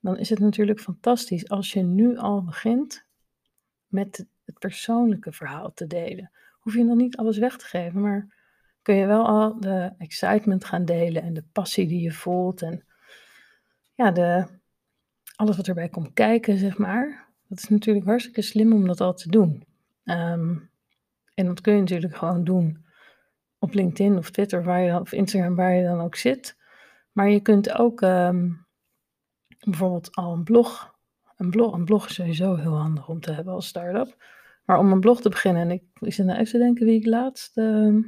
dan 0.00 0.18
is 0.18 0.30
het 0.30 0.38
natuurlijk 0.38 0.80
fantastisch 0.80 1.48
als 1.48 1.72
je 1.72 1.82
nu 1.82 2.16
al 2.16 2.42
begint 2.42 3.06
met 3.86 4.26
het 4.44 4.58
persoonlijke 4.58 5.32
verhaal 5.32 5.72
te 5.72 5.86
delen. 5.86 6.30
Hoef 6.60 6.74
je 6.74 6.84
nog 6.84 6.96
niet 6.96 7.16
alles 7.16 7.38
weg 7.38 7.56
te 7.56 7.66
geven, 7.66 8.00
maar 8.00 8.33
kun 8.84 8.94
je 8.94 9.06
wel 9.06 9.26
al 9.26 9.60
de 9.60 9.92
excitement 9.98 10.64
gaan 10.64 10.84
delen 10.84 11.22
en 11.22 11.34
de 11.34 11.44
passie 11.52 11.86
die 11.86 12.00
je 12.00 12.12
voelt 12.12 12.62
en 12.62 12.84
ja, 13.94 14.10
de, 14.10 14.46
alles 15.36 15.56
wat 15.56 15.68
erbij 15.68 15.88
komt 15.88 16.12
kijken, 16.12 16.58
zeg 16.58 16.78
maar. 16.78 17.28
Dat 17.48 17.58
is 17.58 17.68
natuurlijk 17.68 18.06
hartstikke 18.06 18.42
slim 18.42 18.72
om 18.72 18.86
dat 18.86 19.00
al 19.00 19.14
te 19.14 19.30
doen. 19.30 19.64
Ehm, 20.04 20.56
en 21.34 21.46
dat 21.46 21.60
kun 21.60 21.74
je 21.74 21.80
natuurlijk 21.80 22.16
gewoon 22.16 22.44
doen 22.44 22.84
op 23.58 23.74
LinkedIn 23.74 24.16
of 24.16 24.30
Twitter 24.30 24.64
waar 24.64 24.80
je, 24.80 25.00
of 25.00 25.12
Instagram, 25.12 25.54
waar 25.54 25.74
je 25.74 25.84
dan 25.84 26.00
ook 26.00 26.16
zit. 26.16 26.56
Maar 27.12 27.30
je 27.30 27.40
kunt 27.40 27.78
ook 27.78 28.02
ehm, 28.02 28.50
bijvoorbeeld 29.64 30.14
al 30.14 30.32
een 30.32 30.44
blog. 30.44 30.94
Een 31.36 31.50
blog, 31.50 31.74
een 31.74 31.84
blog 31.84 32.08
is 32.08 32.14
sowieso 32.14 32.56
heel 32.56 32.76
handig 32.76 33.08
om 33.08 33.20
te 33.20 33.32
hebben 33.32 33.54
als 33.54 33.66
start-up. 33.66 34.16
Maar 34.64 34.78
om 34.78 34.92
een 34.92 35.00
blog 35.00 35.20
te 35.20 35.28
beginnen, 35.28 35.62
en 35.62 35.70
ik, 35.70 35.82
ik 36.00 36.12
zit 36.12 36.26
nou 36.26 36.38
even 36.38 36.52
te 36.52 36.58
denken 36.58 36.86
wie 36.86 36.98
ik 37.00 37.06
laatst. 37.06 37.56
Uh, 37.56 38.04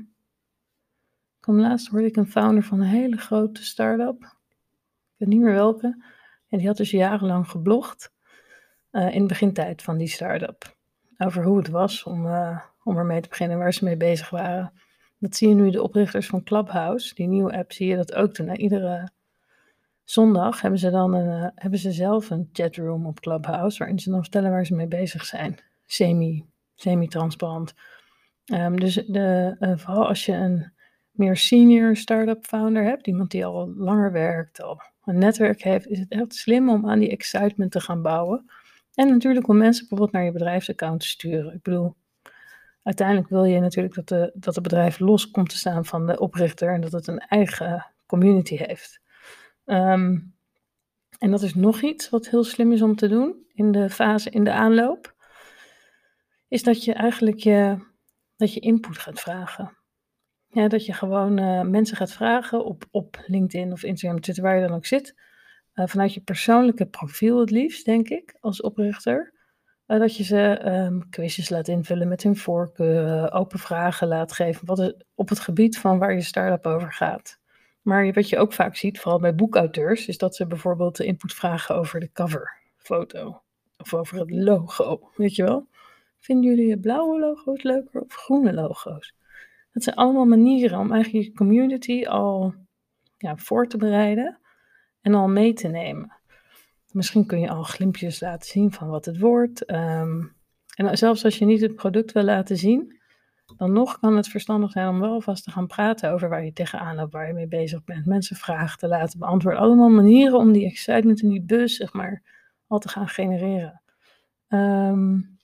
kwam 1.47 1.61
laatst 1.61 1.89
hoorde 1.89 2.07
ik 2.07 2.17
een 2.17 2.31
founder 2.31 2.63
van 2.63 2.81
een 2.81 2.87
hele 2.87 3.17
grote 3.17 3.65
start-up. 3.65 4.23
Ik 4.23 5.15
weet 5.17 5.29
niet 5.29 5.41
meer 5.41 5.53
welke. 5.53 6.05
En 6.49 6.59
die 6.59 6.67
had 6.67 6.77
dus 6.77 6.91
jarenlang 6.91 7.49
geblogd. 7.49 8.13
Uh, 8.93 9.15
in 9.15 9.21
de 9.21 9.27
begintijd 9.27 9.83
van 9.83 9.97
die 9.97 10.09
start-up. 10.09 10.77
Over 11.19 11.45
hoe 11.45 11.57
het 11.57 11.69
was 11.69 12.03
om, 12.03 12.27
uh, 12.27 12.61
om 12.83 12.97
ermee 12.97 13.21
te 13.21 13.29
beginnen, 13.29 13.59
waar 13.59 13.73
ze 13.73 13.85
mee 13.85 13.97
bezig 13.97 14.31
waren. 14.31 14.73
Dat 15.19 15.37
zie 15.37 15.49
je 15.49 15.55
nu 15.55 15.71
de 15.71 15.83
oprichters 15.83 16.27
van 16.27 16.43
Clubhouse, 16.43 17.15
die 17.15 17.27
nieuwe 17.27 17.57
app, 17.59 17.73
zie 17.73 17.87
je 17.87 17.97
dat 17.97 18.15
ook 18.15 18.35
doen. 18.35 18.57
Iedere 18.57 19.11
zondag 20.05 20.61
hebben 20.61 20.81
ze 20.81 20.91
dan 20.91 21.15
een, 21.15 21.43
uh, 21.43 21.49
hebben 21.55 21.79
ze 21.79 21.93
zelf 21.93 22.31
een 22.31 22.49
chatroom 22.53 23.07
op 23.07 23.21
Clubhouse, 23.21 23.79
waarin 23.79 23.99
ze 23.99 24.11
dan 24.11 24.23
vertellen 24.23 24.51
waar 24.51 24.67
ze 24.67 24.75
mee 24.75 24.89
bezig 24.89 25.25
zijn. 25.25 25.59
Semi, 25.85 26.45
semi-transparant. 26.75 27.75
Um, 28.53 28.81
dus 28.81 28.95
de, 28.95 29.57
vooral 29.77 30.09
als 30.09 30.27
je 30.27 30.33
een 30.33 30.75
meer 31.17 31.37
senior 31.37 31.97
start-up 31.97 32.45
founder 32.45 32.85
hebt, 32.85 33.07
iemand 33.07 33.31
die 33.31 33.45
al 33.45 33.75
langer 33.77 34.13
werkt, 34.13 34.63
al 34.63 34.81
een 35.05 35.19
netwerk 35.19 35.63
heeft, 35.63 35.87
is 35.87 35.99
het 35.99 36.11
echt 36.11 36.35
slim 36.35 36.71
om 36.71 36.91
aan 36.91 36.99
die 36.99 37.11
excitement 37.11 37.73
te 37.73 37.81
gaan 37.81 38.03
bouwen. 38.03 38.51
En 38.95 39.09
natuurlijk 39.09 39.49
om 39.49 39.57
mensen 39.57 39.81
bijvoorbeeld 39.81 40.13
naar 40.13 40.25
je 40.25 40.33
bedrijfsaccount 40.33 41.01
te 41.01 41.07
sturen. 41.07 41.55
Ik 41.55 41.63
bedoel, 41.63 41.95
uiteindelijk 42.83 43.29
wil 43.29 43.45
je 43.45 43.61
natuurlijk 43.61 43.95
dat, 43.95 44.09
de, 44.09 44.33
dat 44.35 44.55
het 44.55 44.63
bedrijf 44.63 44.99
los 44.99 45.31
komt 45.31 45.49
te 45.49 45.57
staan 45.57 45.85
van 45.85 46.07
de 46.07 46.19
oprichter 46.19 46.73
en 46.73 46.81
dat 46.81 46.93
het 46.93 47.07
een 47.07 47.19
eigen 47.19 47.87
community 48.07 48.57
heeft. 48.57 49.01
Um, 49.65 50.35
en 51.19 51.31
dat 51.31 51.43
is 51.43 51.55
nog 51.55 51.83
iets 51.83 52.11
wat 52.11 52.29
heel 52.29 52.45
slim 52.45 52.73
is 52.73 52.83
om 52.83 52.97
te 52.97 53.09
doen 53.09 53.45
in 53.53 53.73
de 53.73 53.91
fase, 53.91 54.31
in 54.31 54.45
de 54.45 54.53
aanloop. 54.53 55.15
Is 56.49 56.63
dat 56.63 56.85
je 56.85 56.93
eigenlijk 56.93 57.39
je, 57.39 57.79
dat 58.37 58.55
je 58.55 58.61
input 58.61 58.99
gaat 58.99 59.21
vragen. 59.21 59.77
Ja, 60.57 60.69
dat 60.69 60.87
je 60.87 60.93
gewoon 60.93 61.41
uh, 61.41 61.63
mensen 61.63 61.97
gaat 61.97 62.13
vragen 62.13 62.65
op, 62.65 62.85
op 62.91 63.23
LinkedIn 63.27 63.73
of 63.73 63.83
Instagram, 63.83 64.21
Twitter, 64.21 64.45
waar 64.45 64.61
je 64.61 64.67
dan 64.67 64.77
ook 64.77 64.87
zit. 64.87 65.15
Uh, 65.75 65.87
vanuit 65.87 66.15
je 66.15 66.21
persoonlijke 66.21 66.87
profiel 66.87 67.41
het 67.41 67.51
liefst, 67.51 67.85
denk 67.85 68.09
ik, 68.09 68.37
als 68.41 68.61
oprichter. 68.61 69.33
Uh, 69.87 69.99
dat 69.99 70.17
je 70.17 70.25
ze 70.25 70.61
um, 70.65 71.09
quizjes 71.11 71.49
laat 71.51 71.69
invullen 71.69 72.09
met 72.09 72.23
hun 72.23 72.37
voorkeur, 72.37 73.33
open 73.33 73.59
vragen 73.59 74.09
laat 74.09 74.33
geven. 74.33 74.67
Wat 74.67 74.95
op 75.15 75.29
het 75.29 75.41
gebied 75.41 75.79
van 75.79 75.99
waar 75.99 76.15
je 76.15 76.21
start-up 76.21 76.67
over 76.67 76.93
gaat. 76.93 77.41
Maar 77.83 78.13
wat 78.13 78.29
je 78.29 78.39
ook 78.39 78.53
vaak 78.53 78.77
ziet, 78.77 79.01
vooral 79.01 79.21
bij 79.21 79.35
boekauteurs, 79.35 80.07
is 80.07 80.19
dat 80.19 80.37
ze 80.37 80.47
bijvoorbeeld 80.47 80.97
de 80.97 81.05
input 81.05 81.35
vragen 81.35 81.75
over 81.75 82.01
de 82.01 82.11
coverfoto. 82.13 83.43
Of 83.79 83.95
over 83.95 84.19
het 84.19 84.31
logo, 84.31 85.11
weet 85.17 85.35
je 85.35 85.43
wel. 85.43 85.69
Vinden 86.19 86.51
jullie 86.51 86.79
blauwe 86.79 87.19
logo's 87.19 87.63
leuker 87.63 88.01
of 88.01 88.15
groene 88.15 88.53
logo's? 88.53 89.15
Dat 89.77 89.85
zijn 89.85 89.97
allemaal 89.97 90.25
manieren 90.25 90.79
om 90.79 90.93
eigenlijk 90.93 91.25
je 91.25 91.33
community 91.33 92.05
al 92.07 92.55
ja, 93.17 93.37
voor 93.37 93.67
te 93.67 93.77
bereiden 93.77 94.41
en 95.01 95.15
al 95.15 95.29
mee 95.29 95.53
te 95.53 95.69
nemen. 95.69 96.13
Misschien 96.93 97.27
kun 97.27 97.41
je 97.41 97.49
al 97.49 97.63
glimpjes 97.63 98.21
laten 98.21 98.49
zien 98.49 98.73
van 98.73 98.89
wat 98.89 99.05
het 99.05 99.19
wordt. 99.19 99.71
Um, 99.71 100.37
en 100.77 100.99
zelfs 100.99 101.25
als 101.25 101.39
je 101.39 101.45
niet 101.45 101.61
het 101.61 101.75
product 101.75 102.13
wil 102.13 102.23
laten 102.23 102.57
zien, 102.57 103.01
dan 103.57 103.73
nog 103.73 103.99
kan 103.99 104.17
het 104.17 104.29
verstandig 104.29 104.71
zijn 104.71 104.89
om 104.89 105.01
wel 105.01 105.21
vast 105.21 105.45
te 105.45 105.51
gaan 105.51 105.67
praten 105.67 106.13
over 106.13 106.29
waar 106.29 106.45
je 106.45 106.53
tegenaan 106.53 106.97
loopt, 106.97 107.13
waar 107.13 107.27
je 107.27 107.35
mee 107.35 107.49
bezig 107.49 107.85
bent. 107.85 108.07
Mensen 108.07 108.37
vragen 108.37 108.79
te 108.79 108.89
laten 108.89 109.19
beantwoorden. 109.19 109.61
Allemaal 109.61 109.91
manieren 109.91 110.39
om 110.39 110.53
die 110.53 110.67
excitement 110.67 111.23
en 111.23 111.29
die 111.29 111.43
bus, 111.43 111.77
zeg 111.77 111.93
maar, 111.93 112.23
al 112.67 112.79
te 112.79 112.89
gaan 112.89 113.09
genereren. 113.09 113.83
Um, 114.49 115.39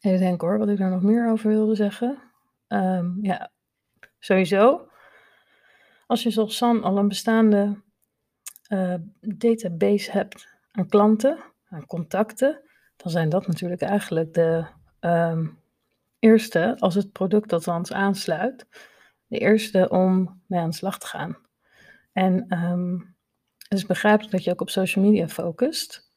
even 0.00 0.18
denken 0.18 0.48
hoor, 0.48 0.58
wat 0.58 0.68
ik 0.68 0.78
daar 0.78 0.90
nog 0.90 1.02
meer 1.02 1.30
over 1.30 1.48
wilde 1.48 1.74
zeggen. 1.74 2.25
Um, 2.68 3.18
ja, 3.22 3.50
sowieso. 4.18 4.88
Als 6.06 6.22
je 6.22 6.30
zoals 6.30 6.56
San 6.56 6.82
al 6.82 6.98
een 6.98 7.08
bestaande 7.08 7.82
uh, 8.68 8.94
database 9.20 10.10
hebt 10.10 10.48
aan 10.72 10.88
klanten, 10.88 11.38
aan 11.68 11.86
contacten, 11.86 12.60
dan 12.96 13.10
zijn 13.10 13.28
dat 13.28 13.46
natuurlijk 13.46 13.82
eigenlijk 13.82 14.34
de 14.34 14.66
um, 15.00 15.58
eerste, 16.18 16.76
als 16.78 16.94
het 16.94 17.12
product 17.12 17.52
althans 17.52 17.92
aansluit, 17.92 18.66
de 19.26 19.38
eerste 19.38 19.88
om 19.88 20.42
mee 20.46 20.60
aan 20.60 20.70
de 20.70 20.76
slag 20.76 20.98
te 20.98 21.06
gaan. 21.06 21.36
En 22.12 22.62
um, 22.64 23.16
het 23.58 23.78
is 23.78 23.86
begrijpelijk 23.86 24.32
dat 24.32 24.44
je 24.44 24.50
ook 24.50 24.60
op 24.60 24.70
social 24.70 25.04
media 25.04 25.28
focust, 25.28 26.12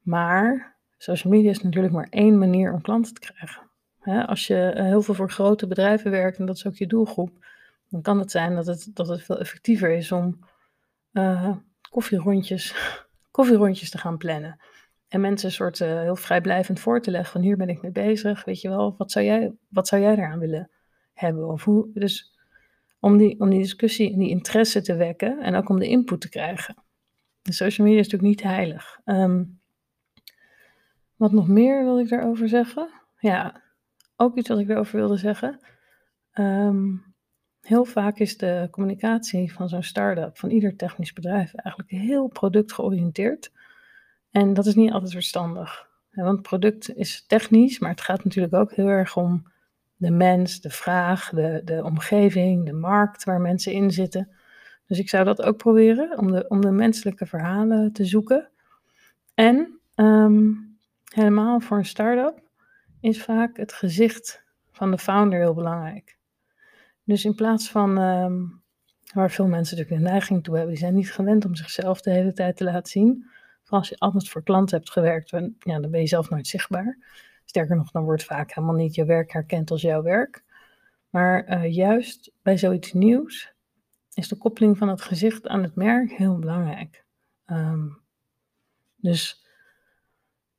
maar 0.00 0.76
social 0.96 1.32
media 1.32 1.50
is 1.50 1.62
natuurlijk 1.62 1.94
maar 1.94 2.08
één 2.10 2.38
manier 2.38 2.72
om 2.72 2.80
klanten 2.80 3.14
te 3.14 3.20
krijgen. 3.20 3.65
Als 4.06 4.46
je 4.46 4.70
eh, 4.70 4.84
heel 4.84 5.02
veel 5.02 5.14
voor 5.14 5.30
grote 5.30 5.66
bedrijven 5.66 6.10
werkt 6.10 6.38
en 6.38 6.46
dat 6.46 6.56
is 6.56 6.66
ook 6.66 6.76
je 6.76 6.86
doelgroep, 6.86 7.46
dan 7.88 8.02
kan 8.02 8.18
het 8.18 8.30
zijn 8.30 8.54
dat 8.54 8.66
het, 8.66 8.90
dat 8.94 9.08
het 9.08 9.22
veel 9.22 9.38
effectiever 9.38 9.90
is 9.90 10.12
om 10.12 10.38
uh, 11.12 11.56
koffierondjes, 11.90 12.74
koffierondjes 13.30 13.90
te 13.90 13.98
gaan 13.98 14.16
plannen. 14.16 14.60
En 15.08 15.20
mensen 15.20 15.48
een 15.48 15.54
soort 15.54 15.80
uh, 15.80 16.00
heel 16.00 16.16
vrijblijvend 16.16 16.80
voor 16.80 17.00
te 17.00 17.10
leggen 17.10 17.32
van 17.32 17.40
hier 17.40 17.56
ben 17.56 17.68
ik 17.68 17.82
mee 17.82 17.92
bezig, 17.92 18.44
weet 18.44 18.60
je 18.60 18.68
wel, 18.68 18.94
wat 18.98 19.12
zou 19.12 19.24
jij, 19.24 19.52
wat 19.68 19.88
zou 19.88 20.02
jij 20.02 20.12
eraan 20.12 20.38
willen 20.38 20.70
hebben? 21.12 21.48
Of 21.48 21.64
hoe, 21.64 21.90
dus 21.94 22.34
om 23.00 23.16
die, 23.16 23.40
om 23.40 23.50
die 23.50 23.60
discussie 23.60 24.12
en 24.12 24.18
die 24.18 24.30
interesse 24.30 24.82
te 24.82 24.94
wekken 24.94 25.42
en 25.42 25.54
ook 25.54 25.68
om 25.68 25.78
de 25.78 25.88
input 25.88 26.20
te 26.20 26.28
krijgen. 26.28 26.74
De 27.42 27.52
social 27.52 27.86
media 27.86 28.02
is 28.02 28.08
natuurlijk 28.08 28.36
niet 28.36 28.52
heilig. 28.52 29.00
Um, 29.04 29.60
wat 31.16 31.32
nog 31.32 31.48
meer 31.48 31.84
wil 31.84 31.98
ik 31.98 32.08
daarover 32.08 32.48
zeggen? 32.48 32.88
Ja, 33.18 33.62
ook 34.16 34.36
iets 34.36 34.48
wat 34.48 34.58
ik 34.58 34.66
daarover 34.66 34.96
wilde 34.96 35.16
zeggen. 35.16 35.60
Um, 36.34 37.14
heel 37.60 37.84
vaak 37.84 38.18
is 38.18 38.36
de 38.36 38.68
communicatie 38.70 39.52
van 39.52 39.68
zo'n 39.68 39.82
start-up, 39.82 40.38
van 40.38 40.50
ieder 40.50 40.76
technisch 40.76 41.12
bedrijf, 41.12 41.54
eigenlijk 41.54 41.90
heel 41.90 42.26
productgeoriënteerd. 42.28 43.52
En 44.30 44.54
dat 44.54 44.66
is 44.66 44.74
niet 44.74 44.92
altijd 44.92 45.12
verstandig. 45.12 45.88
Want 46.10 46.42
product 46.42 46.96
is 46.96 47.26
technisch, 47.26 47.78
maar 47.78 47.90
het 47.90 48.00
gaat 48.00 48.24
natuurlijk 48.24 48.54
ook 48.54 48.72
heel 48.72 48.86
erg 48.86 49.16
om 49.16 49.46
de 49.96 50.10
mens, 50.10 50.60
de 50.60 50.70
vraag, 50.70 51.30
de, 51.30 51.62
de 51.64 51.84
omgeving, 51.84 52.66
de 52.66 52.72
markt 52.72 53.24
waar 53.24 53.40
mensen 53.40 53.72
in 53.72 53.90
zitten. 53.90 54.28
Dus 54.86 54.98
ik 54.98 55.08
zou 55.08 55.24
dat 55.24 55.42
ook 55.42 55.56
proberen, 55.56 56.18
om 56.18 56.32
de, 56.32 56.44
om 56.48 56.60
de 56.60 56.70
menselijke 56.70 57.26
verhalen 57.26 57.92
te 57.92 58.04
zoeken. 58.04 58.48
En 59.34 59.80
um, 59.96 60.76
helemaal 61.04 61.60
voor 61.60 61.78
een 61.78 61.84
start-up 61.84 62.45
is 63.06 63.22
vaak 63.22 63.56
het 63.56 63.72
gezicht 63.72 64.44
van 64.70 64.90
de 64.90 64.98
founder 64.98 65.38
heel 65.38 65.54
belangrijk. 65.54 66.18
Dus 67.04 67.24
in 67.24 67.34
plaats 67.34 67.70
van, 67.70 67.98
um, 67.98 68.62
waar 69.14 69.30
veel 69.30 69.46
mensen 69.46 69.76
natuurlijk 69.76 70.04
een 70.04 70.10
neiging 70.12 70.44
toe 70.44 70.54
hebben, 70.54 70.72
die 70.72 70.82
zijn 70.82 70.94
niet 70.94 71.12
gewend 71.12 71.44
om 71.44 71.54
zichzelf 71.54 72.00
de 72.00 72.10
hele 72.10 72.32
tijd 72.32 72.56
te 72.56 72.64
laten 72.64 72.90
zien 72.90 73.30
als 73.68 73.88
je 73.88 73.98
altijd 73.98 74.28
voor 74.28 74.42
klanten 74.42 74.76
hebt 74.76 74.90
gewerkt, 74.90 75.30
dan, 75.30 75.54
ja, 75.58 75.80
dan 75.80 75.90
ben 75.90 76.00
je 76.00 76.06
zelf 76.06 76.30
nooit 76.30 76.46
zichtbaar. 76.46 76.98
Sterker 77.44 77.76
nog, 77.76 77.90
dan 77.90 78.04
wordt 78.04 78.24
vaak 78.24 78.54
helemaal 78.54 78.76
niet 78.76 78.94
je 78.94 79.04
werk 79.04 79.32
herkend 79.32 79.70
als 79.70 79.82
jouw 79.82 80.02
werk. 80.02 80.44
Maar 81.10 81.48
uh, 81.48 81.74
juist 81.74 82.32
bij 82.42 82.58
zoiets 82.58 82.92
nieuws 82.92 83.52
is 84.14 84.28
de 84.28 84.36
koppeling 84.36 84.78
van 84.78 84.88
het 84.88 85.00
gezicht 85.00 85.46
aan 85.46 85.62
het 85.62 85.74
merk 85.74 86.12
heel 86.12 86.38
belangrijk. 86.38 87.04
Um, 87.46 88.00
dus 88.96 89.45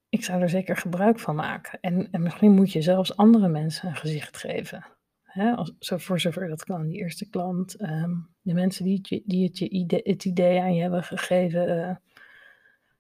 ik 0.10 0.24
zou 0.24 0.42
er 0.42 0.50
zeker 0.50 0.78
gebruik 0.78 1.20
van 1.20 1.36
maken. 1.36 1.80
En, 1.82 2.12
en 2.12 2.22
misschien 2.22 2.52
moet 2.52 2.72
je 2.72 2.82
zelfs 2.82 3.18
andere 3.18 3.48
mensen 3.48 3.90
een 3.90 3.96
gezicht 3.96 4.38
geven. 4.38 4.86
Hè, 5.24 5.54
zo, 5.80 5.98
voor 5.98 6.20
zover 6.20 6.48
dat 6.48 6.64
kan. 6.64 6.88
Die 6.88 6.98
eerste 6.98 7.30
klant, 7.30 7.82
um, 7.82 8.30
de 8.42 8.54
mensen 8.54 8.86
die, 8.86 9.24
die 9.26 9.44
het, 9.48 9.58
je 9.58 9.70
idee, 9.70 10.02
het 10.04 10.26
idee 10.26 10.62
aan 10.62 10.76
je 10.76 10.82
hebben 10.82 11.04
gegeven. 11.04 11.70
Uh, 11.70 11.96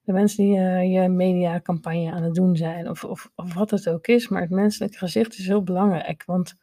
de 0.02 0.14
mensen 0.14 0.44
die 0.44 0.58
uh, 0.58 0.94
je 0.94 1.10
mediacampagne 1.10 2.12
aan 2.12 2.24
het 2.24 2.34
doen 2.34 2.56
zijn, 2.56 2.90
of, 2.90 3.04
of, 3.04 3.32
of, 3.36 3.54
wat 3.54 3.72
het 3.72 3.90
ook 3.90 4.08
is. 4.08 4.28
Maar 4.28 4.42
het 4.42 4.50
menselijke 4.50 4.98
gezicht 4.98 5.38
is 5.38 5.48
heel 5.48 5.64
belangrijk. 5.64 6.24
Want 6.26 6.56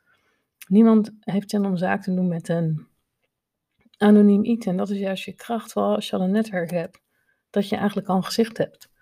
niemand 0.69 1.13
heeft 1.21 1.51
zin 1.51 1.65
om 1.65 1.77
zaak 1.77 2.03
te 2.03 2.15
doen 2.15 2.29
met 2.29 2.49
een 2.49 2.87
anoniem 3.97 4.45
iets. 4.45 4.67
En 4.67 4.77
dat 4.77 4.91
is 4.91 4.99
juist 4.99 5.25
je 5.25 5.33
kracht, 5.33 5.73
vooral 5.73 5.95
als 5.95 6.11
je 6.11 6.17
al 6.17 6.23
een 6.23 6.31
netwerk 6.31 6.71
hebt. 6.71 7.01
Dat 7.51 7.69
je 7.69 7.77
eigenlijk 7.77 8.09
al 8.09 8.17
een 8.17 8.25
gezicht 8.25 8.59
hebt. 8.59 8.93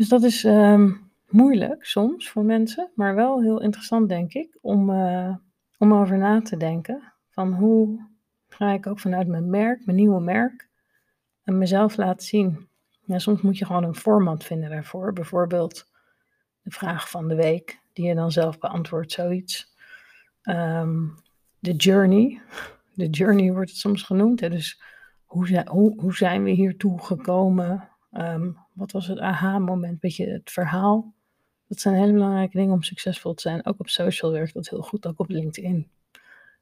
Dus 0.00 0.08
dat 0.08 0.22
is 0.22 0.44
ehm, 0.44 0.92
moeilijk 1.28 1.84
soms 1.84 2.28
voor 2.28 2.44
mensen, 2.44 2.90
maar 2.94 3.14
wel 3.14 3.42
heel 3.42 3.60
interessant, 3.60 4.08
denk 4.08 4.32
ik, 4.32 4.58
om, 4.60 4.90
uh, 4.90 5.34
om 5.78 5.94
over 5.94 6.18
na 6.18 6.42
te 6.42 6.56
denken. 6.56 7.12
Van 7.30 7.52
hoe 7.52 8.08
ga 8.48 8.72
ik 8.72 8.86
ook 8.86 8.98
vanuit 8.98 9.26
mijn 9.26 9.50
merk, 9.50 9.84
mijn 9.84 9.96
nieuwe 9.96 10.20
merk, 10.20 10.68
en 11.42 11.58
mezelf 11.58 11.96
laten 11.96 12.26
zien. 12.26 12.68
Ja, 13.04 13.18
soms 13.18 13.40
moet 13.40 13.58
je 13.58 13.64
gewoon 13.64 13.84
een 13.84 13.94
format 13.94 14.44
vinden 14.44 14.70
daarvoor. 14.70 15.12
Bijvoorbeeld 15.12 15.90
de 16.62 16.70
vraag 16.70 17.10
van 17.10 17.28
de 17.28 17.34
week, 17.34 17.80
die 17.92 18.06
je 18.06 18.14
dan 18.14 18.32
zelf 18.32 18.58
beantwoordt, 18.58 19.12
zoiets. 19.12 19.76
Ehm, 20.42 21.06
de 21.58 21.72
journey. 21.72 22.40
De 22.94 23.08
journey 23.08 23.52
wordt 23.52 23.70
het 23.70 23.78
soms 23.78 24.02
genoemd. 24.02 24.40
Hè? 24.40 24.50
Dus 24.50 24.82
hoe, 25.24 25.64
hoe, 25.70 26.00
hoe 26.00 26.14
zijn 26.14 26.42
we 26.42 26.50
hiertoe 26.50 27.04
gekomen? 27.04 27.89
Um, 28.12 28.56
wat 28.72 28.92
was 28.92 29.06
het 29.06 29.18
aha-moment? 29.18 30.00
Beetje 30.00 30.26
het 30.26 30.50
verhaal. 30.50 31.14
Dat 31.66 31.80
zijn 31.80 31.94
hele 31.94 32.12
belangrijke 32.12 32.56
dingen 32.56 32.74
om 32.74 32.82
succesvol 32.82 33.34
te 33.34 33.42
zijn. 33.42 33.66
Ook 33.66 33.80
op 33.80 33.88
social 33.88 34.32
werkt 34.32 34.54
dat 34.54 34.68
heel 34.68 34.82
goed. 34.82 35.06
Ook 35.06 35.18
op 35.18 35.28
LinkedIn 35.28 35.88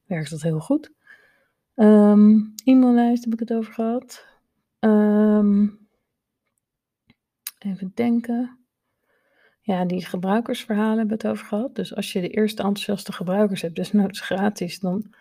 werkt 0.07 0.31
dat 0.31 0.43
heel 0.43 0.61
goed. 0.61 0.93
Um, 1.75 2.55
e-maillijst 2.65 3.25
heb 3.25 3.33
ik 3.33 3.39
het 3.39 3.53
over 3.53 3.73
gehad. 3.73 4.27
Um, 4.81 5.89
even 7.59 7.93
denken. 7.95 8.59
Ja, 9.61 9.85
die 9.85 10.05
gebruikersverhalen 10.05 10.99
hebben 10.99 11.19
we 11.19 11.23
het 11.23 11.33
over 11.33 11.47
gehad. 11.47 11.75
Dus 11.75 11.95
als 11.95 12.13
je 12.13 12.21
de 12.21 12.29
eerste 12.29 12.63
enthousiaste 12.63 13.13
gebruikers 13.13 13.63
hebt, 13.63 13.77
dus 13.77 13.93
nou, 13.93 14.09
gratis, 14.13 14.79
dan 14.79 15.15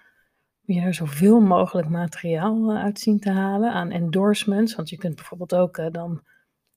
je 0.75 0.81
er 0.81 0.93
zoveel 0.93 1.39
mogelijk 1.39 1.89
materiaal 1.89 2.71
eh, 2.71 2.83
uit 2.83 2.99
zien 2.99 3.19
te 3.19 3.29
halen 3.29 3.71
aan 3.71 3.91
endorsements. 3.91 4.75
Want 4.75 4.89
je 4.89 4.97
kunt 4.97 5.15
bijvoorbeeld 5.15 5.55
ook 5.55 5.77
uh, 5.77 5.85
dan 5.91 6.21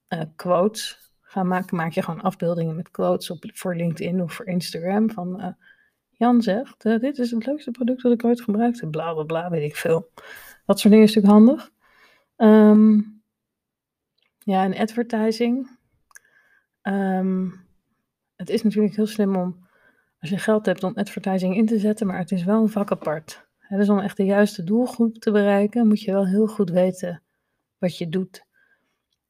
uh, 0.09 0.21
quotes 0.37 1.13
gaan 1.21 1.49
maken. 1.49 1.77
Maak 1.77 1.93
je 1.93 2.03
gewoon 2.03 2.21
afbeeldingen 2.21 2.77
met 2.77 2.91
quotes 2.91 3.31
op, 3.31 3.45
voor 3.53 3.77
LinkedIn 3.77 4.23
of 4.23 4.33
voor 4.33 4.47
Instagram. 4.47 5.11
Van 5.11 5.57
Jan 6.11 6.43
zegt, 6.43 6.83
dit 6.83 7.19
is 7.19 7.31
het 7.31 7.47
leukste 7.47 7.71
product 7.71 8.03
dat 8.03 8.13
ik 8.13 8.25
ooit 8.25 8.41
gebruikt 8.41 8.81
heb. 8.81 8.91
Bla 8.91 9.13
bla 9.13 9.23
bla, 9.23 9.51
weet 9.51 9.71
ik 9.71 9.77
veel. 9.77 10.11
Dat 10.67 10.79
soort 10.81 10.93
dingen 10.93 11.09
is 11.09 11.15
natuurlijk 11.15 11.47
handig. 11.47 11.71
Um, 12.37 13.23
ja, 14.39 14.65
en 14.65 14.77
advertising. 14.77 15.79
Um, 16.83 17.69
het 18.37 18.51
is 18.51 18.63
natuurlijk 18.63 18.97
heel 18.97 19.07
slim 19.07 19.37
om, 19.37 19.69
als 20.21 20.31
je 20.31 20.39
geld 20.39 20.67
hebt, 20.67 20.83
om 20.83 20.95
advertising 20.95 21.57
in 21.57 21.67
te 21.67 21.79
zetten, 21.79 22.07
maar 22.07 22.19
het 22.19 22.33
is 22.33 22.45
wel 22.45 22.63
een 22.63 22.69
vak 22.69 22.91
apart. 22.91 23.49
Dus 23.77 23.89
om 23.89 23.99
echt 23.99 24.17
de 24.17 24.25
juiste 24.25 24.65
doelgroep 24.65 25.19
te 25.19 25.31
bereiken, 25.31 25.87
moet 25.87 26.03
je 26.03 26.13
wel 26.13 26.27
heel 26.27 26.47
goed 26.47 26.71
weten 26.71 27.23
wat 27.79 27.99
je 27.99 28.09
doet. 28.09 28.47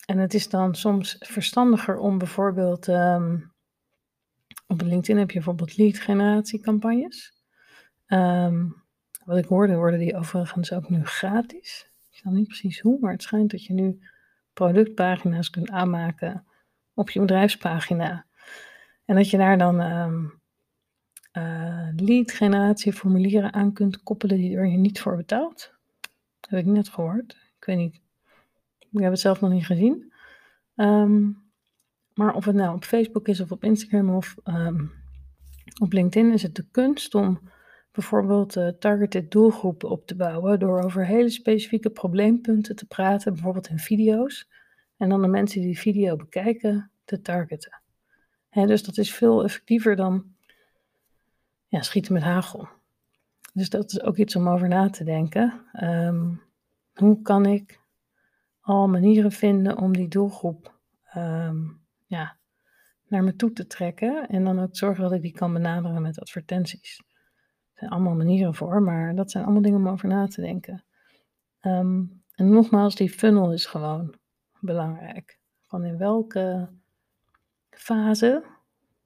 En 0.07 0.19
het 0.19 0.35
is 0.35 0.49
dan 0.49 0.75
soms 0.75 1.17
verstandiger 1.19 1.97
om 1.97 2.19
bijvoorbeeld, 2.19 2.89
um, 2.89 3.53
op 4.67 4.81
LinkedIn 4.83 5.19
heb 5.19 5.29
je 5.31 5.35
bijvoorbeeld 5.35 5.77
lead 5.77 5.99
generatiecampagnes. 5.99 7.43
Um, 8.07 8.83
wat 9.25 9.39
ik 9.39 9.45
hoorde, 9.45 9.77
worden 9.77 9.99
die 9.99 10.17
overigens 10.17 10.73
ook 10.73 10.89
nu 10.89 11.05
gratis. 11.05 11.91
Ik 12.11 12.21
weet 12.25 12.35
niet 12.35 12.47
precies 12.47 12.81
hoe, 12.81 12.99
maar 13.01 13.13
het 13.13 13.23
schijnt 13.23 13.51
dat 13.51 13.65
je 13.65 13.73
nu 13.73 14.01
productpagina's 14.53 15.51
kunt 15.51 15.71
aanmaken 15.71 16.47
op 16.95 17.11
je 17.11 17.21
bedrijfspagina. 17.21 18.27
En 19.05 19.17
dat 19.17 19.31
je 19.31 19.37
daar 19.37 19.59
dan 19.59 19.81
um, 19.81 20.40
uh, 21.33 21.89
lead 21.97 22.33
generatie 22.33 22.93
formulieren 22.93 23.53
aan 23.53 23.73
kunt 23.73 24.03
koppelen 24.03 24.37
die 24.37 24.57
er 24.57 24.67
je 24.67 24.77
niet 24.77 25.01
voor 25.01 25.17
betaalt. 25.17 25.73
Heb 26.49 26.59
ik 26.59 26.67
net 26.67 26.89
gehoord. 26.89 27.33
Ik 27.59 27.65
weet 27.65 27.77
niet. 27.77 28.01
Ik 28.91 29.01
heb 29.01 29.11
het 29.11 29.21
zelf 29.21 29.41
nog 29.41 29.51
niet 29.51 29.67
gezien. 29.67 30.13
Um, 30.77 31.43
maar 32.15 32.35
of 32.35 32.45
het 32.45 32.55
nou 32.55 32.75
op 32.75 32.85
Facebook 32.85 33.29
is 33.29 33.41
of 33.41 33.53
op 33.53 33.65
Instagram 33.65 34.11
of 34.11 34.37
um, 34.45 34.93
op 35.81 35.93
LinkedIn 35.93 36.33
is 36.33 36.43
het 36.43 36.55
de 36.55 36.67
kunst 36.71 37.15
om 37.15 37.41
bijvoorbeeld 37.93 38.57
uh, 38.57 38.69
targeted 38.69 39.31
doelgroepen 39.31 39.91
op 39.91 40.07
te 40.07 40.17
bouwen 40.17 40.59
door 40.59 40.83
over 40.83 41.07
hele 41.07 41.31
specifieke 41.31 41.91
probleempunten 41.91 42.77
te 42.77 42.87
praten, 42.87 43.33
bijvoorbeeld 43.33 43.69
in 43.69 43.79
video's. 43.79 44.49
En 44.97 45.09
dan 45.09 45.23
de 45.23 45.29
mensen 45.29 45.61
die 45.61 45.69
die 45.69 45.79
video 45.79 46.17
bekijken 46.17 46.91
te 47.05 47.21
targeten. 47.21 47.83
dus 48.51 48.83
dat 48.83 48.99
is 48.99 49.15
veel 49.15 49.45
effectiever 49.45 49.97
dan 49.97 50.35
ja, 51.71 51.83
schieten 51.83 52.13
met 52.13 52.23
hagel. 52.23 52.69
Dus 53.53 53.71
dat 53.71 53.91
is 53.91 54.03
ook 54.03 54.17
iets 54.17 54.37
om 54.37 54.49
over 54.49 54.69
na 54.69 54.91
te 54.91 55.05
denken. 55.05 55.67
Um, 55.83 56.43
hoe 56.95 57.23
kan 57.23 57.47
ik 57.47 57.81
al 58.61 58.89
manieren 58.89 59.33
vinden 59.33 59.79
om 59.79 59.93
die 59.93 60.09
doelgroep 60.09 60.79
um, 61.17 61.81
ja, 62.07 62.37
naar 63.07 63.25
me 63.25 63.37
toe 63.37 63.53
te 63.53 63.67
trekken 63.67 64.29
en 64.29 64.45
dan 64.45 64.61
ook 64.61 64.77
zorgen 64.77 65.03
dat 65.03 65.13
ik 65.13 65.23
die 65.23 65.33
kan 65.33 65.53
benaderen 65.53 66.03
met 66.03 66.21
advertenties 66.21 67.03
zijn 67.81 67.91
allemaal 67.91 68.15
manieren 68.15 68.55
voor, 68.55 68.83
maar 68.83 69.15
dat 69.15 69.31
zijn 69.31 69.45
allemaal 69.45 69.63
dingen 69.63 69.79
om 69.79 69.89
over 69.89 70.09
na 70.09 70.27
te 70.27 70.41
denken. 70.41 70.85
Ehm, 71.61 72.05
en 72.35 72.49
nogmaals, 72.49 72.95
die 72.95 73.11
funnel 73.11 73.53
is 73.53 73.67
gewoon 73.67 74.15
belangrijk. 74.61 75.39
Van 75.67 75.85
in 75.85 75.99
welke 75.99 76.69
fase 77.71 78.45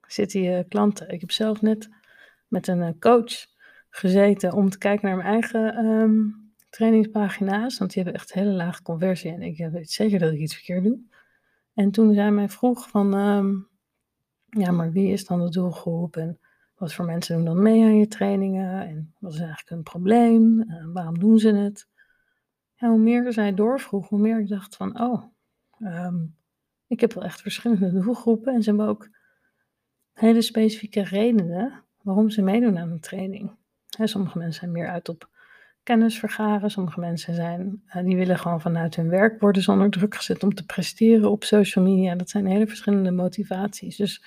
zitten 0.06 0.40
je 0.42 0.64
klanten? 0.68 1.08
Ik 1.08 1.20
heb 1.20 1.30
zelf 1.30 1.62
net 1.62 1.88
met 2.48 2.66
een 2.68 2.82
eh, 2.82 2.98
coach 2.98 3.46
gezeten 3.90 4.52
om 4.52 4.70
te 4.70 4.78
kijken 4.78 5.08
naar 5.08 5.16
mijn 5.16 5.28
eigen 5.28 5.84
um, 5.84 6.52
trainingspagina's, 6.70 7.78
want 7.78 7.92
die 7.92 8.02
hebben 8.02 8.20
echt 8.20 8.32
hele 8.32 8.50
lage 8.50 8.82
conversie 8.82 9.32
en 9.32 9.42
ik 9.42 9.68
weet 9.70 9.90
zeker 9.90 10.18
dat 10.18 10.32
ik 10.32 10.38
iets 10.38 10.54
verkeerd 10.54 10.84
doe. 10.84 10.98
En 11.74 11.90
toen 11.90 12.14
zij 12.14 12.30
mij 12.30 12.48
vroeg 12.48 12.88
van, 12.88 13.14
um, 13.14 13.68
ja, 14.46 14.70
maar 14.70 14.92
wie 14.92 15.12
is 15.12 15.26
dan 15.26 15.40
de 15.40 15.50
doelgroep 15.50 16.16
en 16.16 16.38
wat 16.74 16.94
voor 16.94 17.04
mensen 17.04 17.36
doen 17.36 17.44
dan 17.44 17.62
mee 17.62 17.84
aan 17.84 17.98
je 17.98 18.08
trainingen? 18.08 18.86
En 18.86 19.14
wat 19.18 19.32
is 19.32 19.38
eigenlijk 19.38 19.68
hun 19.68 19.82
probleem? 19.82 20.60
En 20.60 20.92
waarom 20.92 21.18
doen 21.18 21.38
ze 21.38 21.54
het? 21.54 21.88
Ja, 22.74 22.88
hoe 22.88 22.98
meer 22.98 23.32
zij 23.32 23.54
doorvroeg, 23.54 24.08
hoe 24.08 24.18
meer 24.18 24.40
ik 24.40 24.48
dacht 24.48 24.76
van, 24.76 25.00
oh, 25.00 25.24
um, 25.78 26.36
ik 26.86 27.00
heb 27.00 27.12
wel 27.12 27.24
echt 27.24 27.40
verschillende 27.40 27.92
doelgroepen. 28.00 28.54
En 28.54 28.62
ze 28.62 28.68
hebben 28.68 28.88
ook 28.88 29.08
hele 30.12 30.42
specifieke 30.42 31.02
redenen 31.02 31.83
waarom 32.04 32.30
ze 32.30 32.42
meedoen 32.42 32.78
aan 32.78 32.90
een 32.90 33.00
training. 33.00 33.50
sommige 33.88 34.38
mensen 34.38 34.60
zijn 34.60 34.72
meer 34.72 34.88
uit 34.88 35.08
op 35.08 35.28
kennis 35.82 36.18
vergaren. 36.18 36.70
Sommige 36.70 37.00
mensen 37.00 37.34
zijn, 37.34 37.82
uh, 37.86 38.04
die 38.04 38.16
willen 38.16 38.38
gewoon 38.38 38.60
vanuit 38.60 38.96
hun 38.96 39.08
werk 39.08 39.40
worden 39.40 39.62
zonder 39.62 39.90
druk 39.90 40.14
gezet 40.14 40.42
om 40.42 40.54
te 40.54 40.66
presteren 40.66 41.30
op 41.30 41.44
social 41.44 41.84
media. 41.84 42.14
Dat 42.14 42.30
zijn 42.30 42.46
hele 42.46 42.66
verschillende 42.66 43.10
motivaties. 43.10 43.96
Dus 43.96 44.24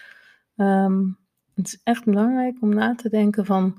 um, 0.56 1.18
het 1.54 1.68
is 1.68 1.80
echt 1.84 2.06
belangrijk 2.06 2.62
om 2.62 2.74
na 2.74 2.96
te 2.96 3.10
denken 3.10 3.46
van 3.46 3.78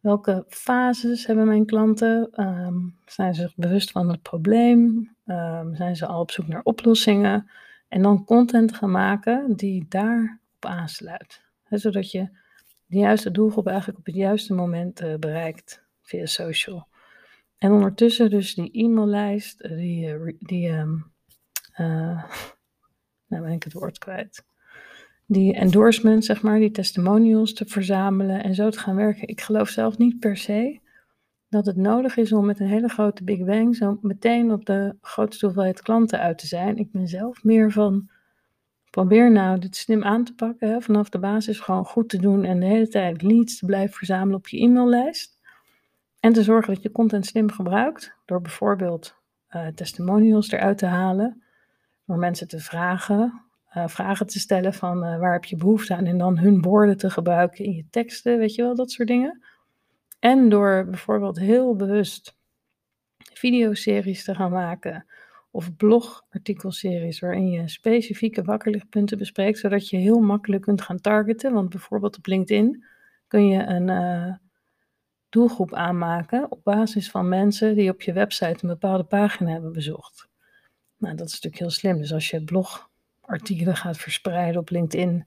welke 0.00 0.44
fases 0.48 1.26
hebben 1.26 1.46
mijn 1.46 1.66
klanten? 1.66 2.30
Um, 2.40 2.96
zijn 3.04 3.34
ze 3.34 3.40
zich 3.40 3.56
bewust 3.56 3.90
van 3.90 4.08
het 4.08 4.22
probleem? 4.22 5.10
Um, 5.26 5.74
zijn 5.74 5.96
ze 5.96 6.06
al 6.06 6.20
op 6.20 6.30
zoek 6.30 6.46
naar 6.46 6.62
oplossingen? 6.62 7.50
En 7.88 8.02
dan 8.02 8.24
content 8.24 8.74
gaan 8.74 8.90
maken 8.90 9.56
die 9.56 9.86
daarop 9.88 10.38
aansluit. 10.60 11.42
zodat 11.68 12.10
je 12.10 12.28
de 12.92 12.98
juiste 12.98 13.30
doelgroep 13.30 13.66
eigenlijk 13.66 13.98
op 13.98 14.06
het 14.06 14.14
juiste 14.14 14.54
moment 14.54 15.02
uh, 15.02 15.14
bereikt 15.14 15.82
via 16.02 16.26
social. 16.26 16.86
En 17.58 17.72
ondertussen 17.72 18.30
dus 18.30 18.54
die 18.54 18.70
e-maillijst, 18.72 19.60
eh, 19.60 19.76
die, 19.76 20.06
uh, 20.06 20.32
die 20.38 20.68
um, 20.68 21.12
nou 23.28 23.42
ben 23.42 23.52
ik 23.52 23.62
het 23.62 23.72
woord 23.72 23.98
kwijt 23.98 24.44
die 25.32 25.54
endorsements, 25.54 26.26
zeg 26.26 26.42
maar, 26.42 26.58
die 26.58 26.70
testimonials 26.70 27.52
te 27.52 27.64
verzamelen 27.66 28.42
en 28.42 28.54
zo 28.54 28.70
te 28.70 28.78
gaan 28.78 28.96
werken. 28.96 29.28
Ik 29.28 29.40
geloof 29.40 29.68
zelf 29.68 29.98
niet 29.98 30.18
per 30.18 30.36
se 30.36 30.80
dat 31.48 31.66
het 31.66 31.76
nodig 31.76 32.16
is 32.16 32.32
om 32.32 32.46
met 32.46 32.60
een 32.60 32.66
hele 32.66 32.88
grote 32.88 33.24
Big 33.24 33.44
Bang 33.44 33.76
zo 33.76 33.98
meteen 34.00 34.52
op 34.52 34.66
de 34.66 34.96
grootste 35.00 35.44
hoeveelheid 35.44 35.82
klanten 35.82 36.18
uit 36.18 36.38
te 36.38 36.46
zijn. 36.46 36.76
Ik 36.76 36.92
ben 36.92 37.08
zelf 37.08 37.44
meer 37.44 37.70
van, 37.70 38.10
probeer 38.92 39.32
nou 39.32 39.58
dit 39.58 39.76
slim 39.76 40.04
aan 40.04 40.24
te 40.24 40.34
pakken, 40.34 40.68
hè, 40.68 40.80
vanaf 40.80 41.08
de 41.08 41.18
basis 41.18 41.60
gewoon 41.60 41.84
goed 41.84 42.08
te 42.08 42.18
doen 42.18 42.44
en 42.44 42.60
de 42.60 42.66
hele 42.66 42.88
tijd 42.88 43.22
leads 43.22 43.58
te 43.58 43.66
blijven 43.66 43.94
verzamelen 43.94 44.36
op 44.36 44.48
je 44.48 44.60
e-maillijst. 44.60 45.40
En 46.20 46.32
te 46.32 46.42
zorgen 46.42 46.74
dat 46.74 46.82
je 46.82 46.92
content 46.92 47.26
slim 47.26 47.50
gebruikt, 47.50 48.14
door 48.24 48.40
bijvoorbeeld 48.40 49.14
uh, 49.50 49.66
testimonials 49.66 50.50
eruit 50.50 50.78
te 50.78 50.86
halen, 50.86 51.42
door 52.06 52.18
mensen 52.18 52.48
te 52.48 52.58
vragen 52.58 53.42
uh, 53.76 53.88
vragen 53.88 54.26
te 54.26 54.38
stellen 54.38 54.74
van 54.74 55.04
uh, 55.04 55.18
waar 55.18 55.32
heb 55.32 55.44
je 55.44 55.56
behoefte 55.56 55.94
aan 55.94 56.04
en 56.04 56.18
dan 56.18 56.38
hun 56.38 56.62
woorden 56.62 56.96
te 56.96 57.10
gebruiken 57.10 57.64
in 57.64 57.72
je 57.72 57.84
teksten, 57.90 58.38
weet 58.38 58.54
je 58.54 58.62
wel, 58.62 58.74
dat 58.74 58.90
soort 58.90 59.08
dingen. 59.08 59.42
En 60.18 60.48
door 60.48 60.84
bijvoorbeeld 60.84 61.38
heel 61.38 61.76
bewust 61.76 62.36
videoseries 63.32 64.24
te 64.24 64.34
gaan 64.34 64.50
maken 64.50 65.06
of 65.54 65.76
blogartikelseries 65.76 67.20
waarin 67.20 67.50
je 67.50 67.68
specifieke 67.68 68.42
wakkerlichtpunten 68.42 69.18
bespreekt, 69.18 69.58
zodat 69.58 69.88
je 69.88 69.96
heel 69.96 70.20
makkelijk 70.20 70.62
kunt 70.62 70.82
gaan 70.82 71.00
targeten. 71.00 71.52
Want 71.52 71.68
bijvoorbeeld 71.68 72.16
op 72.16 72.26
LinkedIn 72.26 72.84
kun 73.26 73.48
je 73.48 73.62
een, 73.62 73.88
uh, 73.88 74.34
doelgroep 75.28 75.74
aanmaken 75.74 76.50
op 76.50 76.64
basis 76.64 77.10
van 77.10 77.28
mensen 77.28 77.74
die 77.74 77.90
op 77.90 78.02
je 78.02 78.12
website 78.12 78.58
een 78.60 78.68
bepaalde 78.68 79.04
pagina 79.04 79.50
hebben 79.50 79.72
bezocht. 79.72 80.28
Nou, 80.96 81.14
dat 81.14 81.26
is 81.26 81.32
natuurlijk 81.32 81.62
heel 81.62 81.70
slim. 81.70 81.98
Dus 81.98 82.12
als 82.12 82.30
je 82.30 82.44
blogartikelen 82.44 83.76
gaat 83.76 83.96
verspreiden 83.96 84.60
op 84.60 84.70
LinkedIn, 84.70 85.26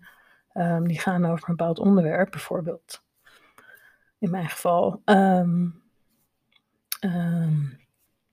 um, 0.53 0.87
die 0.87 0.99
gaan 0.99 1.25
over 1.25 1.49
een 1.49 1.55
bepaald 1.55 1.79
onderwerp, 1.79 2.31
bijvoorbeeld. 2.31 3.03
In 4.19 4.29
mijn 4.29 4.49
geval. 4.49 5.01
Um, 5.05 5.83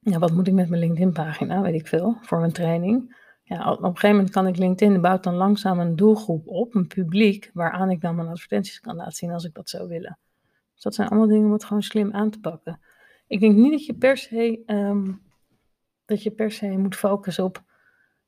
ja, 0.04 0.18
wat 0.18 0.32
moet 0.32 0.46
ik 0.46 0.54
met 0.54 0.68
mijn 0.68 0.80
LinkedIn-pagina? 0.80 1.60
Weet 1.60 1.74
ik 1.74 1.86
veel, 1.86 2.16
voor 2.20 2.38
mijn 2.38 2.52
training. 2.52 3.20
Ja, 3.42 3.70
op 3.72 3.78
een 3.78 3.84
gegeven 3.84 4.10
moment 4.10 4.30
kan 4.30 4.46
ik 4.46 4.56
LinkedIn 4.56 5.00
bouwt 5.00 5.22
dan 5.22 5.34
langzaam 5.34 5.80
een 5.80 5.96
doelgroep 5.96 6.48
op, 6.48 6.74
een 6.74 6.86
publiek, 6.86 7.50
waaraan 7.52 7.90
ik 7.90 8.00
dan 8.00 8.14
mijn 8.14 8.28
advertenties 8.28 8.80
kan 8.80 8.96
laten 8.96 9.12
zien 9.12 9.30
als 9.30 9.44
ik 9.44 9.54
dat 9.54 9.68
zou 9.68 9.88
willen. 9.88 10.18
Dus 10.72 10.82
dat 10.82 10.94
zijn 10.94 11.08
allemaal 11.08 11.28
dingen 11.28 11.46
om 11.46 11.52
het 11.52 11.64
gewoon 11.64 11.82
slim 11.82 12.12
aan 12.12 12.30
te 12.30 12.40
pakken. 12.40 12.80
Ik 13.26 13.40
denk 13.40 13.56
niet 13.56 13.70
dat 13.70 13.86
je 13.86 13.94
per 13.94 14.16
se, 14.16 14.62
um, 14.66 15.22
dat 16.04 16.22
je 16.22 16.30
per 16.30 16.50
se 16.50 16.66
moet 16.66 16.96
focussen 16.96 17.44
op 17.44 17.62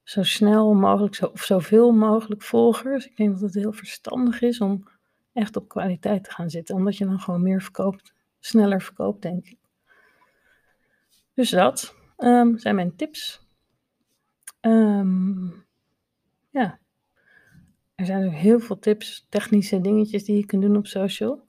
zo 0.02 0.22
snel 0.22 0.74
mogelijk 0.74 1.14
zo, 1.14 1.26
of 1.26 1.42
zoveel 1.42 1.92
mogelijk 1.92 2.42
volgers. 2.42 3.06
Ik 3.06 3.16
denk 3.16 3.32
dat 3.32 3.40
het 3.40 3.54
heel 3.54 3.72
verstandig 3.72 4.42
is 4.42 4.60
om 4.60 4.88
echt 5.32 5.56
op 5.56 5.68
kwaliteit 5.68 6.24
te 6.24 6.30
gaan 6.30 6.50
zitten, 6.50 6.74
omdat 6.74 6.96
je 6.96 7.04
dan 7.04 7.20
gewoon 7.20 7.42
meer 7.42 7.62
verkoopt, 7.62 8.14
sneller 8.38 8.82
verkoopt, 8.82 9.22
denk 9.22 9.46
ik. 9.46 9.63
Dus 11.34 11.50
dat 11.50 11.94
um, 12.18 12.58
zijn 12.58 12.74
mijn 12.74 12.96
tips. 12.96 13.48
Um, 14.60 15.64
ja, 16.50 16.78
er 17.94 18.06
zijn 18.06 18.26
ook 18.26 18.32
heel 18.32 18.60
veel 18.60 18.78
tips, 18.78 19.26
technische 19.28 19.80
dingetjes 19.80 20.24
die 20.24 20.36
je 20.36 20.46
kunt 20.46 20.62
doen 20.62 20.76
op 20.76 20.86
social. 20.86 21.46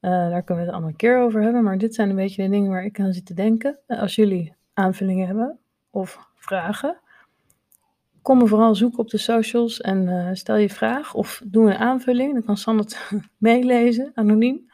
Uh, 0.00 0.10
daar 0.10 0.42
kunnen 0.42 0.64
we 0.64 0.70
het 0.70 0.70
allemaal 0.70 0.88
een 0.90 0.96
keer 0.96 1.18
over 1.18 1.42
hebben, 1.42 1.62
maar 1.62 1.78
dit 1.78 1.94
zijn 1.94 2.10
een 2.10 2.16
beetje 2.16 2.42
de 2.42 2.48
dingen 2.48 2.70
waar 2.70 2.84
ik 2.84 3.00
aan 3.00 3.12
zit 3.12 3.26
te 3.26 3.34
denken. 3.34 3.78
Uh, 3.86 4.00
als 4.00 4.14
jullie 4.14 4.54
aanvullingen 4.72 5.26
hebben 5.26 5.58
of 5.90 6.30
vragen, 6.34 6.98
kom 8.22 8.38
me 8.38 8.46
vooral 8.46 8.74
zoeken 8.74 8.98
op 8.98 9.10
de 9.10 9.18
socials 9.18 9.80
en 9.80 10.08
uh, 10.08 10.28
stel 10.32 10.56
je 10.56 10.70
vraag 10.70 11.14
of 11.14 11.42
doe 11.44 11.70
een 11.70 11.76
aanvulling. 11.76 12.32
Dan 12.32 12.44
kan 12.44 12.56
San 12.56 12.78
het 12.78 13.10
meelezen, 13.38 14.10
anoniem. 14.14 14.70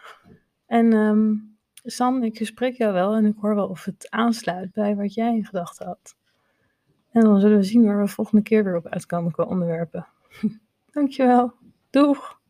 En 0.67 0.93
um, 0.93 1.52
San, 1.85 2.23
ik 2.23 2.39
spreek 2.43 2.77
jou 2.77 2.93
wel 2.93 3.15
en 3.15 3.25
ik 3.25 3.35
hoor 3.41 3.55
wel 3.55 3.67
of 3.67 3.85
het 3.85 4.07
aansluit 4.11 4.73
bij 4.73 4.97
wat 4.97 5.15
jij 5.15 5.35
in 5.35 5.45
gedachten 5.45 5.87
had. 5.87 6.17
En 7.11 7.21
dan 7.21 7.41
zullen 7.41 7.57
we 7.57 7.63
zien 7.63 7.85
waar 7.85 8.01
we 8.01 8.09
volgende 8.09 8.43
keer 8.43 8.65
weer 8.65 8.77
op 8.77 8.87
uitkomen 8.87 9.33
qua 9.33 9.45
onderwerpen. 9.45 10.07
Dankjewel. 10.93 11.53
Doeg! 11.91 12.41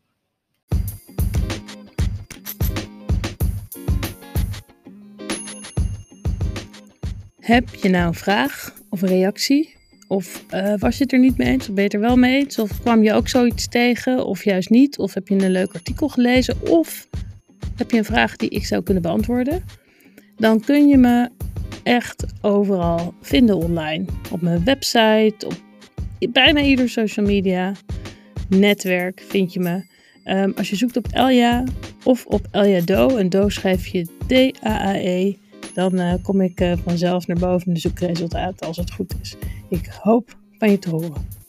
Heb 7.38 7.68
je 7.68 7.88
nou 7.88 8.06
een 8.06 8.14
vraag 8.14 8.74
of 8.88 9.02
een 9.02 9.08
reactie? 9.08 9.76
Of 10.08 10.44
uh, 10.54 10.74
was 10.78 10.96
je 10.96 11.02
het 11.02 11.12
er 11.12 11.18
niet 11.18 11.36
mee 11.36 11.48
eens? 11.48 11.68
Of 11.68 11.74
ben 11.74 11.76
je 11.76 11.82
het 11.82 11.94
er 11.94 12.00
wel 12.00 12.16
mee 12.16 12.38
eens? 12.38 12.58
Of 12.58 12.80
kwam 12.80 13.02
je 13.02 13.12
ook 13.12 13.28
zoiets 13.28 13.68
tegen? 13.68 14.26
Of 14.26 14.44
juist 14.44 14.70
niet? 14.70 14.98
Of 14.98 15.14
heb 15.14 15.28
je 15.28 15.34
een 15.34 15.50
leuk 15.50 15.74
artikel 15.74 16.08
gelezen? 16.08 16.70
Of 16.70 17.08
heb 17.82 17.90
je 17.90 17.98
een 17.98 18.04
vraag 18.04 18.36
die 18.36 18.48
ik 18.48 18.64
zou 18.64 18.82
kunnen 18.82 19.02
beantwoorden? 19.02 19.64
Dan 20.36 20.60
kun 20.60 20.88
je 20.88 20.96
me 20.96 21.30
echt 21.82 22.24
overal 22.40 23.14
vinden 23.20 23.56
online. 23.56 24.04
Op 24.30 24.40
mijn 24.40 24.64
website, 24.64 25.46
op 25.46 25.54
bijna 26.32 26.60
ieder 26.60 26.88
social 26.88 27.26
media 27.26 27.72
netwerk 28.48 29.24
vind 29.28 29.52
je 29.52 29.60
me. 29.60 29.90
Um, 30.24 30.52
als 30.56 30.70
je 30.70 30.76
zoekt 30.76 30.96
op 30.96 31.08
Elja 31.10 31.64
of 32.04 32.26
op 32.26 32.46
Elja 32.50 32.80
Do, 32.80 33.16
en 33.16 33.28
Do 33.28 33.48
schrijf 33.48 33.86
je 33.86 34.06
D-A-A-E, 34.26 35.34
dan 35.74 36.00
uh, 36.00 36.14
kom 36.22 36.40
ik 36.40 36.60
uh, 36.60 36.72
vanzelf 36.84 37.26
naar 37.26 37.38
boven 37.38 37.66
in 37.66 37.74
de 37.74 37.80
zoekresultaten 37.80 38.66
als 38.66 38.76
het 38.76 38.92
goed 38.92 39.14
is. 39.20 39.36
Ik 39.68 39.86
hoop 39.86 40.36
van 40.58 40.70
je 40.70 40.78
te 40.78 40.90
horen. 40.90 41.41